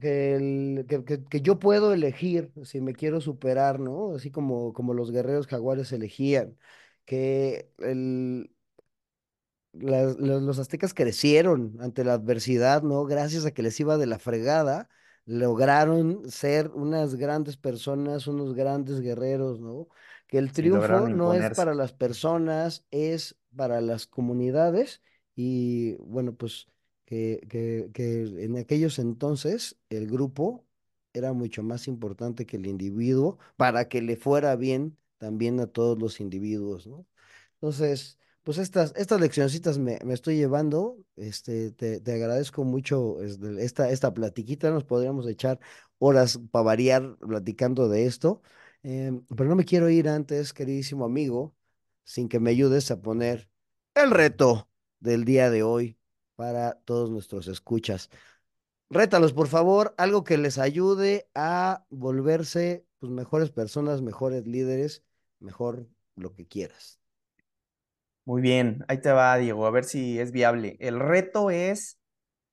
que, 0.00 0.34
el- 0.34 0.86
que, 0.88 1.04
que, 1.04 1.24
que 1.24 1.40
yo 1.42 1.58
puedo 1.58 1.92
elegir 1.92 2.52
si 2.64 2.80
me 2.80 2.94
quiero 2.94 3.20
superar, 3.20 3.80
¿no? 3.80 4.14
Así 4.14 4.30
como, 4.30 4.72
como 4.72 4.94
los 4.94 5.10
guerreros 5.10 5.46
jaguares 5.46 5.92
elegían. 5.92 6.56
Que 7.04 7.70
el, 7.78 8.50
las- 9.72 10.16
los, 10.18 10.42
los 10.42 10.58
aztecas 10.58 10.94
crecieron 10.94 11.76
ante 11.80 12.04
la 12.04 12.14
adversidad, 12.14 12.82
¿no? 12.82 13.04
Gracias 13.04 13.44
a 13.46 13.52
que 13.52 13.62
les 13.62 13.78
iba 13.80 13.96
de 13.98 14.06
la 14.06 14.18
fregada, 14.18 14.88
lograron 15.26 16.30
ser 16.30 16.70
unas 16.70 17.14
grandes 17.16 17.56
personas, 17.56 18.26
unos 18.26 18.54
grandes 18.54 19.00
guerreros, 19.00 19.60
¿no? 19.60 19.88
Que 20.26 20.38
el 20.38 20.52
triunfo 20.52 21.08
no 21.10 21.34
es 21.34 21.50
para 21.50 21.74
las 21.74 21.92
personas, 21.92 22.84
es 22.90 23.36
para 23.56 23.80
las 23.80 24.06
comunidades 24.06 25.02
y 25.34 25.94
bueno, 25.96 26.34
pues 26.34 26.66
que, 27.04 27.40
que, 27.48 27.90
que 27.94 28.22
en 28.44 28.56
aquellos 28.56 28.98
entonces 28.98 29.76
el 29.90 30.06
grupo 30.08 30.66
era 31.12 31.32
mucho 31.32 31.62
más 31.62 31.88
importante 31.88 32.46
que 32.46 32.56
el 32.56 32.66
individuo 32.66 33.38
para 33.56 33.88
que 33.88 34.02
le 34.02 34.16
fuera 34.16 34.56
bien 34.56 34.96
también 35.18 35.58
a 35.60 35.66
todos 35.66 35.98
los 35.98 36.20
individuos, 36.20 36.86
¿no? 36.86 37.06
Entonces 37.54 38.18
pues 38.48 38.56
estas, 38.56 38.94
estas 38.96 39.20
leccioncitas 39.20 39.76
me, 39.76 39.98
me 40.06 40.14
estoy 40.14 40.38
llevando. 40.38 40.96
Este, 41.16 41.70
te, 41.72 42.00
te 42.00 42.12
agradezco 42.14 42.64
mucho 42.64 43.20
este, 43.22 43.62
esta, 43.62 43.90
esta 43.90 44.14
platiquita. 44.14 44.70
Nos 44.70 44.84
podríamos 44.84 45.28
echar 45.28 45.60
horas 45.98 46.40
para 46.50 46.62
variar 46.62 47.18
platicando 47.18 47.90
de 47.90 48.06
esto. 48.06 48.40
Em, 48.82 49.22
pero 49.36 49.50
no 49.50 49.54
me 49.54 49.66
quiero 49.66 49.90
ir 49.90 50.08
antes, 50.08 50.54
queridísimo 50.54 51.04
amigo, 51.04 51.54
sin 52.04 52.26
que 52.30 52.40
me 52.40 52.48
ayudes 52.48 52.90
a 52.90 53.02
poner 53.02 53.50
el 53.94 54.10
reto 54.10 54.70
del 54.98 55.26
día 55.26 55.50
de 55.50 55.62
hoy 55.62 55.98
para 56.34 56.72
todos 56.86 57.10
nuestros 57.10 57.48
escuchas. 57.48 58.08
Rétalos, 58.88 59.34
por 59.34 59.48
favor, 59.48 59.94
algo 59.98 60.24
que 60.24 60.38
les 60.38 60.56
ayude 60.56 61.28
a 61.34 61.84
volverse 61.90 62.86
pues, 62.98 63.12
mejores 63.12 63.50
personas, 63.50 64.00
mejores 64.00 64.46
líderes, 64.46 65.02
mejor 65.38 65.86
lo 66.16 66.32
que 66.32 66.46
quieras. 66.46 66.97
Muy 68.28 68.42
bien, 68.42 68.84
ahí 68.88 69.00
te 69.00 69.10
va, 69.10 69.38
Diego, 69.38 69.66
a 69.66 69.70
ver 69.70 69.84
si 69.84 70.20
es 70.20 70.32
viable. 70.32 70.76
El 70.80 71.00
reto 71.00 71.48
es, 71.50 71.98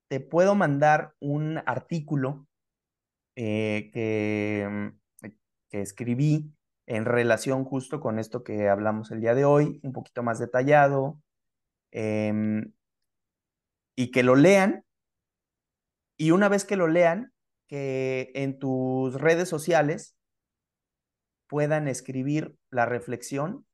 te 0.08 0.22
puedo 0.22 0.56
mandar 0.56 1.16
un 1.20 1.58
artículo 1.66 2.48
eh, 3.36 3.90
que, 3.92 4.66
mm, 4.72 5.30
que 5.70 5.82
escribí 5.82 6.50
en 6.86 7.04
relación 7.04 7.66
justo 7.66 8.00
con 8.00 8.20
esto 8.20 8.42
que 8.42 8.70
hablamos 8.70 9.12
el 9.12 9.20
día 9.20 9.36
de 9.36 9.44
hoy, 9.44 9.82
un 9.84 9.92
poquito 9.92 10.24
más 10.24 10.40
detallado, 10.40 11.22
em, 11.92 12.72
y 13.98 14.12
que 14.12 14.24
lo 14.24 14.38
lean 14.38 14.86
y 16.16 16.32
una 16.32 16.48
vez 16.48 16.64
que 16.64 16.78
lo 16.78 16.88
lean, 16.88 17.34
que 17.68 18.32
en 18.34 18.60
tus 18.60 19.16
redes 19.16 19.50
sociales 19.50 20.16
puedan 21.48 21.90
escribir 21.90 22.56
la 22.70 22.86
reflexión 22.86 23.66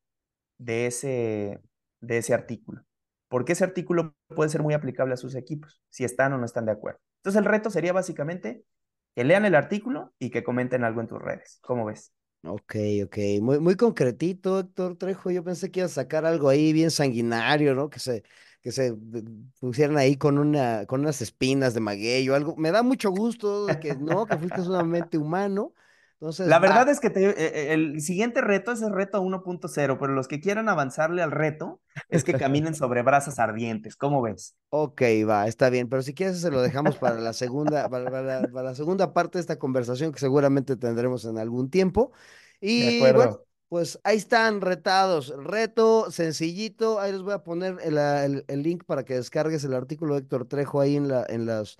de 0.57 0.87
ese, 0.87 1.61
de 2.01 2.17
ese 2.17 2.33
artículo. 2.33 2.83
Porque 3.27 3.53
ese 3.53 3.63
artículo 3.63 4.15
puede 4.27 4.49
ser 4.49 4.61
muy 4.61 4.73
aplicable 4.73 5.13
a 5.13 5.17
sus 5.17 5.35
equipos, 5.35 5.81
si 5.89 6.03
están 6.03 6.33
o 6.33 6.37
no 6.37 6.45
están 6.45 6.65
de 6.65 6.73
acuerdo. 6.73 6.99
Entonces 7.17 7.39
el 7.39 7.45
reto 7.45 7.69
sería 7.69 7.93
básicamente 7.93 8.63
que 9.15 9.23
lean 9.23 9.45
el 9.45 9.55
artículo 9.55 10.13
y 10.19 10.29
que 10.31 10.43
comenten 10.43 10.83
algo 10.83 11.01
en 11.01 11.07
tus 11.07 11.21
redes. 11.21 11.59
¿Cómo 11.61 11.85
ves? 11.85 12.13
Ok, 12.43 12.75
ok, 13.05 13.17
muy, 13.41 13.59
muy 13.59 13.75
concretito, 13.75 14.59
Héctor 14.59 14.97
Trejo. 14.97 15.29
Yo 15.29 15.43
pensé 15.43 15.69
que 15.69 15.81
iba 15.81 15.85
a 15.85 15.89
sacar 15.89 16.25
algo 16.25 16.49
ahí 16.49 16.73
bien 16.73 16.89
sanguinario, 16.89 17.75
¿no? 17.75 17.89
Que 17.89 17.99
se, 17.99 18.23
que 18.61 18.71
se 18.71 18.95
pusieran 19.59 19.97
ahí 19.97 20.17
con 20.17 20.39
una, 20.39 20.85
con 20.87 21.01
unas 21.01 21.21
espinas 21.21 21.75
de 21.75 21.81
maguey 21.81 22.27
o 22.29 22.35
algo. 22.35 22.55
Me 22.55 22.71
da 22.71 22.81
mucho 22.81 23.11
gusto 23.11 23.67
que 23.79 23.95
no, 23.95 24.25
que 24.25 24.37
fuiste 24.39 24.61
sumamente 24.63 25.19
humano. 25.19 25.73
Entonces, 26.21 26.43
La 26.43 26.59
verdad 26.59 26.89
es 26.89 26.99
que 26.99 27.09
te- 27.09 27.29
eh, 27.29 27.33
eh, 27.37 27.73
el 27.73 28.01
siguiente 28.01 28.41
reto 28.41 28.71
es 28.71 28.81
el 28.81 28.91
reto 28.93 29.21
1.0, 29.21 29.97
pero 29.99 30.13
los 30.13 30.27
que 30.27 30.39
quieran 30.39 30.69
avanzarle 30.69 31.21
al 31.21 31.31
reto 31.31 31.81
es 32.09 32.23
que 32.23 32.35
caminen 32.37 32.73
sobre 32.75 33.03
brasas 33.03 33.39
ardientes. 33.39 33.95
¿Cómo 33.95 34.21
ves? 34.21 34.55
Ok, 34.73 35.01
va, 35.27 35.47
está 35.47 35.69
bien, 35.69 35.89
pero 35.89 36.01
si 36.01 36.13
quieres 36.13 36.39
se 36.39 36.49
lo 36.49 36.61
dejamos 36.61 36.97
para 36.97 37.19
la 37.19 37.33
segunda, 37.33 37.89
para, 37.89 38.09
para- 38.09 38.49
para 38.49 38.63
la 38.69 38.75
segunda 38.75 39.13
parte 39.13 39.37
de 39.37 39.41
esta 39.41 39.59
conversación 39.59 40.13
que 40.13 40.19
seguramente 40.19 40.77
tendremos 40.77 41.25
en 41.25 41.37
algún 41.37 41.69
tiempo. 41.69 42.13
De 42.75 42.87
Y 42.87 43.11
bueno, 43.13 43.29
acuerdo. 43.29 43.47
pues 43.67 43.99
ahí 44.05 44.15
están 44.17 44.61
retados. 44.61 45.33
Reto 45.37 46.09
sencillito, 46.09 47.01
ahí 47.01 47.11
les 47.11 47.21
voy 47.21 47.33
a 47.33 47.43
poner 47.43 47.79
el, 47.83 47.97
el- 47.97 48.45
el 48.47 48.63
link 48.63 48.85
para 48.85 49.03
que 49.03 49.15
descargues 49.15 49.63
el 49.65 49.73
artículo 49.73 50.13
de 50.15 50.21
Héctor 50.21 50.47
Trejo 50.47 50.79
ahí 50.79 50.95
en 50.95 51.09
la, 51.09 51.25
en 51.27 51.45
las, 51.45 51.77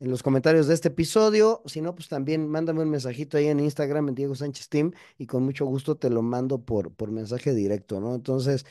en 0.00 0.10
los 0.10 0.22
comentarios 0.22 0.66
de 0.66 0.74
este 0.74 0.88
episodio. 0.88 1.62
Si 1.66 1.80
no, 1.80 1.94
pues 1.94 2.08
también 2.08 2.48
mándame 2.48 2.82
un 2.82 2.90
mensajito 2.90 3.36
ahí 3.36 3.48
en 3.48 3.60
Instagram, 3.60 4.08
en 4.08 4.14
Diego 4.14 4.34
Sánchez 4.34 4.68
Team, 4.68 4.92
y 5.18 5.26
con 5.26 5.44
mucho 5.44 5.66
gusto 5.66 5.96
te 5.96 6.10
lo 6.10 6.22
mando 6.22 6.64
por, 6.64 6.92
por 6.94 7.10
mensaje 7.12 7.54
directo, 7.54 8.00
¿no? 8.00 8.14
Entonces, 8.14 8.64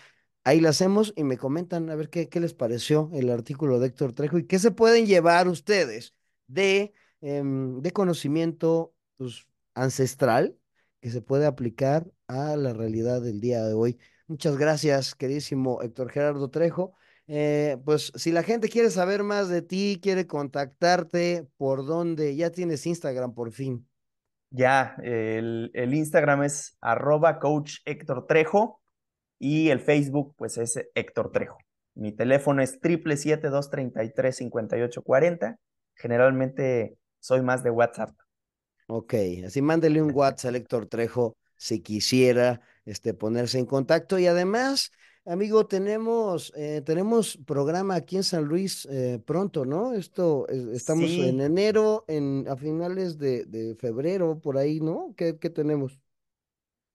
ahí 0.44 0.60
lo 0.60 0.70
hacemos 0.70 1.14
y 1.16 1.24
me 1.24 1.38
comentan 1.38 1.90
a 1.90 1.96
ver 1.96 2.10
qué, 2.10 2.30
qué 2.30 2.40
les 2.40 2.54
pareció 2.54 3.10
el 3.14 3.30
artículo 3.30 3.80
de 3.80 3.88
Héctor 3.88 4.14
Trejo 4.14 4.38
y 4.40 4.46
qué 4.48 4.60
se 4.60 4.72
pueden 4.72 5.06
llevar 5.06 5.48
ustedes 5.48 6.16
de, 6.48 6.94
em, 7.22 7.82
de 7.82 7.92
conocimiento 7.92 8.94
pues, 9.18 9.48
ancestral 9.76 10.58
que 11.02 11.10
se 11.12 11.22
puede 11.22 11.46
aplicar 11.46 12.12
a 12.28 12.56
la 12.58 12.74
realidad 12.74 13.22
del 13.22 13.40
día 13.40 13.64
de 13.64 13.74
hoy. 13.74 14.00
Muchas 14.28 14.58
gracias, 14.58 15.16
queridísimo 15.16 15.82
Héctor 15.82 16.10
Gerardo 16.12 16.50
Trejo. 16.50 16.96
Eh, 17.32 17.78
pues 17.86 18.12
si 18.16 18.32
la 18.32 18.42
gente 18.42 18.70
quiere 18.70 18.90
saber 18.90 19.22
más 19.22 19.50
de 19.50 19.62
ti, 19.62 20.00
quiere 20.02 20.26
contactarte, 20.26 21.48
¿por 21.58 21.86
dónde? 21.86 22.36
Ya 22.36 22.50
tienes 22.50 22.88
Instagram 22.88 23.36
por 23.36 23.52
fin. 23.52 23.88
Ya, 24.50 24.96
el, 25.04 25.70
el 25.76 25.94
Instagram 25.94 26.42
es 26.42 26.76
arroba 26.82 27.38
coach 27.38 27.82
Héctor 27.86 28.26
Trejo 28.26 28.82
y 29.38 29.70
el 29.70 29.80
Facebook 29.80 30.34
pues 30.36 30.58
es 30.58 30.84
Héctor 30.96 31.32
Trejo. 31.32 31.60
Mi 31.94 32.12
teléfono 32.12 32.64
es 32.64 32.80
triple 32.80 33.16
siete 33.16 33.50
dos 33.50 33.70
treinta 33.70 34.04
y 34.04 34.12
tres 34.12 34.38
cincuenta 34.38 34.76
y 34.76 34.82
ocho 34.82 35.04
cuarenta. 35.04 35.60
Generalmente 35.94 36.98
soy 37.20 37.44
más 37.44 37.62
de 37.62 37.70
WhatsApp. 37.70 38.10
Ok, 38.88 39.14
así 39.46 39.62
mándele 39.62 40.02
un 40.02 40.12
WhatsApp 40.16 40.50
al 40.50 40.56
Héctor 40.56 40.88
Trejo 40.88 41.38
si 41.58 41.82
quisiera 41.82 42.62
este, 42.86 43.14
ponerse 43.14 43.60
en 43.60 43.68
contacto. 43.68 44.18
Y 44.18 44.26
además, 44.26 44.92
amigo, 45.30 45.68
tenemos, 45.68 46.52
eh, 46.56 46.82
tenemos 46.86 47.38
programa 47.46 47.96
aquí 47.96 48.18
en 48.18 48.24
San 48.24 48.46
Luis 48.46 48.88
eh, 48.92 49.22
pronto, 49.26 49.66
¿no? 49.66 49.94
Esto, 49.94 50.48
estamos 50.48 51.10
en 51.12 51.40
enero, 51.42 52.04
en, 52.08 52.48
a 52.48 52.56
finales 52.56 53.18
de, 53.18 53.46
de 53.46 53.76
febrero, 53.76 54.40
por 54.40 54.58
ahí, 54.58 54.80
¿no? 54.80 55.14
¿Qué, 55.16 55.38
qué 55.38 55.50
tenemos? 55.50 56.00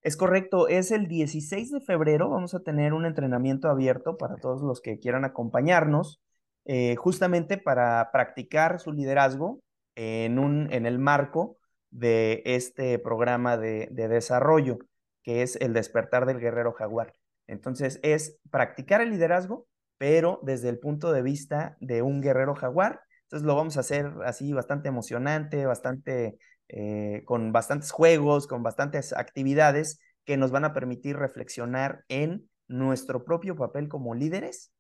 Es 0.03 0.16
correcto, 0.16 0.68
es 0.68 0.90
el 0.90 1.07
16 1.07 1.70
de 1.70 1.81
febrero, 1.81 2.29
vamos 2.29 2.55
a 2.55 2.61
tener 2.61 2.92
un 2.92 3.07
entrenamiento 3.07 3.68
abierto 3.68 4.18
para 4.18 4.37
todos 4.37 4.61
los 4.61 4.83
que 4.83 4.99
quieran 4.99 5.25
acompañarnos, 5.25 6.20
eh, 6.66 6.97
justamente 6.97 7.57
para 7.57 8.11
practicar 8.12 8.81
su 8.81 8.92
liderazgo 8.92 9.62
en, 9.94 10.38
un, 10.38 10.70
en 10.73 10.85
el 10.85 10.99
marco 10.99 11.57
de 11.90 12.42
este 12.44 12.99
programa 12.99 13.57
de, 13.57 13.88
de 13.92 14.09
desarrollo, 14.09 14.79
que 15.23 15.42
es 15.42 15.57
el 15.57 15.73
despertar 15.73 16.27
del 16.27 16.40
guerrero 16.40 16.73
jaguar. 16.73 17.14
Entonces, 17.46 18.00
es 18.02 18.38
practicar 18.50 19.00
el 19.00 19.11
liderazgo, 19.11 19.66
pero 19.98 20.40
desde 20.42 20.68
el 20.68 20.78
punto 20.78 21.12
de 21.12 21.22
vista 21.22 21.76
de 21.80 22.02
un 22.02 22.20
guerrero 22.20 22.54
jaguar. 22.54 23.00
Entonces, 23.24 23.46
lo 23.46 23.57
vamos 23.57 23.76
a 23.76 23.80
hacer 23.80 24.12
así 24.24 24.52
bastante 24.52 24.88
emocionante, 24.88 25.66
bastante 25.66 26.38
eh, 26.68 27.22
con 27.24 27.52
bastantes 27.52 27.90
juegos, 27.90 28.46
con 28.46 28.62
bastantes 28.62 29.12
actividades 29.12 30.00
que 30.24 30.37
nos 30.37 30.50
van 30.50 30.64
a 30.64 30.72
permitir 30.72 31.16
reflexionar 31.16 32.04
en 32.09 32.48
nuestro 32.66 33.24
propio 33.24 33.57
papel 33.57 33.88
como 33.88 34.14
líderes 34.14 34.72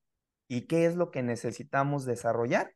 y 0.48 0.62
qué 0.62 0.86
es 0.86 0.96
lo 0.96 1.10
que 1.10 1.22
necesitamos 1.22 2.04
desarrollar 2.06 2.72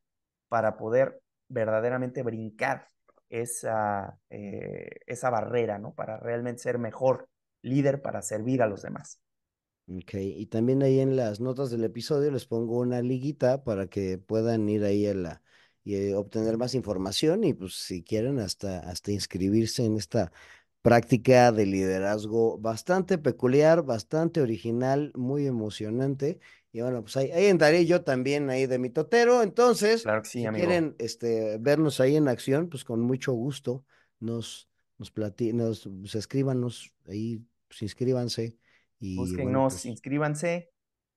para 0.48 0.76
poder 0.76 1.20
verdaderamente 1.48 2.22
brincar 2.22 2.86
esa, 3.30 4.18
eh, 4.30 5.00
esa 5.06 5.30
barrera, 5.30 5.78
¿no? 5.78 5.94
Para 5.94 6.18
realmente 6.18 6.62
ser 6.62 6.78
mejor 6.78 7.28
líder 7.62 8.02
para 8.02 8.22
servir 8.22 8.62
a 8.62 8.66
los 8.66 8.82
demás. 8.82 9.20
Ok, 9.90 10.14
y 10.16 10.44
también 10.46 10.82
ahí 10.82 11.00
en 11.00 11.16
las 11.16 11.40
notas 11.40 11.70
del 11.70 11.82
episodio 11.84 12.30
les 12.30 12.44
pongo 12.44 12.78
una 12.78 13.00
liguita 13.00 13.64
para 13.64 13.86
que 13.86 14.18
puedan 14.18 14.68
ir 14.68 14.84
ahí 14.84 15.06
a 15.06 15.14
la 15.14 15.42
y 15.82 15.94
eh, 15.94 16.14
obtener 16.14 16.58
más 16.58 16.74
información 16.74 17.42
y 17.44 17.54
pues 17.54 17.72
si 17.74 18.02
quieren 18.02 18.38
hasta, 18.38 18.80
hasta 18.80 19.12
inscribirse 19.12 19.86
en 19.86 19.96
esta 19.96 20.30
práctica 20.82 21.52
de 21.52 21.64
liderazgo 21.64 22.58
bastante 22.58 23.16
peculiar, 23.16 23.82
bastante 23.82 24.42
original, 24.42 25.10
muy 25.14 25.46
emocionante. 25.46 26.38
Y 26.72 26.82
bueno, 26.82 27.00
pues 27.02 27.16
ahí, 27.16 27.30
ahí 27.30 27.46
andaré 27.48 27.86
yo 27.86 28.02
también 28.02 28.50
ahí 28.50 28.66
de 28.66 28.78
mi 28.78 28.90
totero. 28.90 29.42
Entonces, 29.42 30.02
Claro 30.02 30.22
que 30.22 30.28
sí, 30.28 30.40
si 30.40 30.46
amigo. 30.46 30.66
quieren 30.66 30.96
este, 30.98 31.56
vernos 31.58 32.00
ahí 32.00 32.16
en 32.16 32.28
acción, 32.28 32.68
pues 32.68 32.84
con 32.84 33.00
mucho 33.00 33.32
gusto 33.32 33.84
nos, 34.20 34.68
nos, 34.98 35.10
plati 35.10 35.52
nos, 35.54 35.88
pues, 36.00 36.14
escríbanos 36.14 36.92
ahí, 37.06 37.42
pues 37.68 37.80
inscríbanse. 37.82 38.58
Y 39.00 39.36
bueno, 39.38 39.64
pues 39.68 39.84
inscríbanse, 39.86 40.70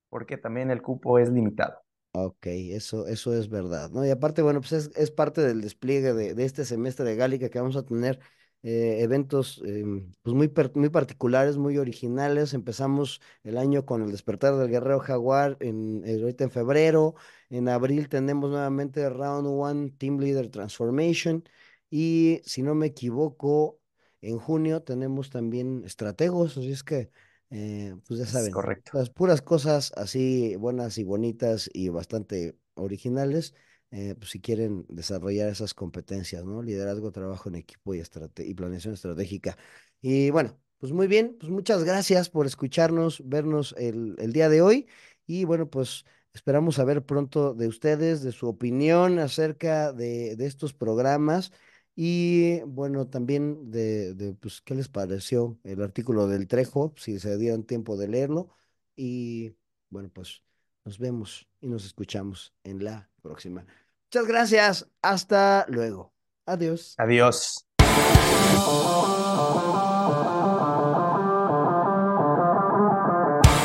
porque 0.10 0.38
también 0.38 0.72
el 0.72 0.82
cupo 0.84 1.20
es 1.20 1.30
limitado. 1.32 1.82
Ok, 2.14 2.46
eso, 2.48 3.08
eso 3.08 3.34
es 3.34 3.48
verdad, 3.50 3.90
¿no? 3.92 4.06
Y 4.06 4.10
aparte, 4.10 4.42
bueno, 4.42 4.60
pues 4.60 4.74
es, 4.74 4.92
es 4.98 5.12
parte 5.12 5.40
del 5.42 5.62
despliegue 5.62 6.14
de, 6.14 6.34
de 6.36 6.44
este 6.44 6.66
semestre 6.66 7.06
de 7.06 7.16
Gálica 7.16 7.50
que 7.50 7.58
vamos 7.60 7.78
a 7.78 7.86
tener 7.86 8.20
eh, 8.64 8.98
eventos 9.02 9.62
em, 9.66 10.12
pues 10.22 10.36
muy, 10.36 10.50
per- 10.50 10.76
muy 10.76 10.90
particulares, 10.90 11.56
muy 11.58 11.78
originales. 11.78 12.54
Empezamos 12.54 13.22
el 13.44 13.58
año 13.58 13.86
con 13.86 14.02
el 14.04 14.12
despertar 14.12 14.56
del 14.58 14.70
Guerrero 14.70 15.00
Jaguar 15.00 15.56
en, 15.62 16.04
eh, 16.06 16.20
ahorita 16.22 16.44
en 16.44 16.52
febrero. 16.52 17.16
En 17.50 17.70
abril 17.70 18.10
tenemos 18.10 18.50
nuevamente 18.50 19.10
Round 19.10 19.48
One 19.48 19.92
Team 19.92 20.20
Leader 20.20 20.50
Transformation. 20.50 21.46
Y 21.90 22.42
si 22.44 22.62
no 22.62 22.76
me 22.76 22.88
equivoco, 22.88 23.80
en 24.22 24.38
junio 24.38 24.84
tenemos 24.84 25.30
también 25.30 25.84
estrategos, 25.86 26.58
así 26.58 26.72
es 26.74 26.84
que, 26.84 27.10
eh, 27.52 27.96
pues 28.08 28.20
ya 28.20 28.26
saben. 28.28 28.62
correcto. 28.62 28.94
Las 28.94 29.10
puras 29.10 29.42
cosas 29.42 29.94
así 29.98 30.56
buenas 30.58 30.98
y 30.98 31.04
bonitas 31.04 31.70
y 31.74 31.90
bastante 31.90 32.58
originales, 32.76 33.54
eh, 33.92 34.16
pues 34.18 34.32
si 34.32 34.42
quieren 34.42 34.86
desarrollar 34.90 35.50
esas 35.50 35.74
competencias, 35.74 36.44
¿no? 36.46 36.62
Liderazgo, 36.64 37.12
trabajo 37.12 37.50
en 37.50 37.56
equipo 37.56 37.94
y, 37.96 38.00
estrate- 38.02 38.46
y 38.48 38.54
planeación 38.54 38.94
estratégica. 38.96 39.58
Y 40.02 40.30
bueno, 40.32 40.60
pues 40.80 40.92
muy 40.94 41.08
bien, 41.08 41.38
pues 41.40 41.52
muchas 41.52 41.84
gracias 41.84 42.30
por 42.30 42.46
escucharnos, 42.48 43.22
vernos 43.28 43.76
el, 43.78 44.16
el 44.20 44.34
día 44.34 44.50
de 44.50 44.62
hoy 44.62 44.88
y 45.28 45.46
bueno, 45.46 45.70
pues 45.70 46.06
esperamos 46.34 46.76
saber 46.76 47.06
pronto 47.06 47.54
de 47.54 47.68
ustedes, 47.68 48.24
de 48.24 48.32
su 48.32 48.48
opinión 48.48 49.20
acerca 49.20 49.94
de, 49.94 50.36
de 50.36 50.46
estos 50.48 50.74
programas. 50.74 51.52
Y 51.96 52.62
bueno, 52.62 53.08
también 53.08 53.70
de, 53.70 54.14
de, 54.14 54.34
pues, 54.34 54.62
qué 54.62 54.76
les 54.76 54.88
pareció 54.88 55.60
el 55.64 55.82
artículo 55.82 56.28
del 56.28 56.48
Trejo, 56.48 56.94
si 56.98 57.20
se 57.20 57.38
dieron 57.38 57.64
tiempo 57.64 57.98
de 57.98 58.08
leerlo. 58.08 58.50
Y 58.96 59.56
bueno, 59.90 60.10
pues 60.14 60.42
nos 60.86 60.98
vemos 60.98 61.48
y 61.60 61.68
nos 61.68 61.86
escuchamos 61.86 62.54
en 62.64 62.84
la 62.84 63.10
próxima. 63.22 63.66
Muchas 64.06 64.28
gracias. 64.28 64.90
Hasta 65.02 65.66
luego. 65.70 66.14
Adiós. 66.46 66.96
Adiós. 66.98 67.66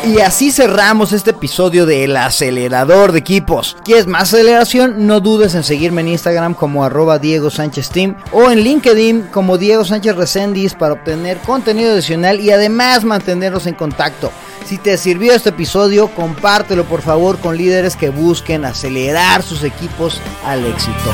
Y 0.07 0.21
así 0.21 0.53
cerramos 0.53 1.13
este 1.13 1.31
episodio 1.31 1.85
de 1.85 2.05
El 2.05 2.17
Acelerador 2.17 3.11
de 3.11 3.19
Equipos. 3.19 3.77
¿Quieres 3.85 4.07
más 4.07 4.33
aceleración? 4.33 5.05
No 5.09 5.19
dudes 5.19 5.57
en 5.57 5.65
seguirme 5.65 6.03
en 6.03 6.09
Instagram 6.09 6.55
como 6.55 6.85
arroba 6.85 7.19
Diego 7.19 7.51
Sánchez 7.51 7.91
Team 7.91 8.17
o 8.31 8.49
en 8.49 8.61
LinkedIn 8.61 9.23
como 9.33 9.59
Diego 9.59 9.85
Sánchez 9.85 10.15
Recendis 10.15 10.75
para 10.75 10.93
obtener 10.93 11.39
contenido 11.39 11.93
adicional 11.93 12.39
y 12.39 12.53
además 12.53 13.03
mantenernos 13.03 13.67
en 13.67 13.75
contacto. 13.75 14.31
Si 14.65 14.79
te 14.79 14.97
sirvió 14.97 15.33
este 15.33 15.49
episodio, 15.49 16.07
compártelo 16.15 16.85
por 16.85 17.03
favor 17.03 17.39
con 17.41 17.57
líderes 17.57 17.97
que 17.97 18.11
busquen 18.11 18.65
acelerar 18.65 19.43
sus 19.43 19.65
equipos 19.65 20.21
al 20.45 20.65
éxito. 20.67 21.11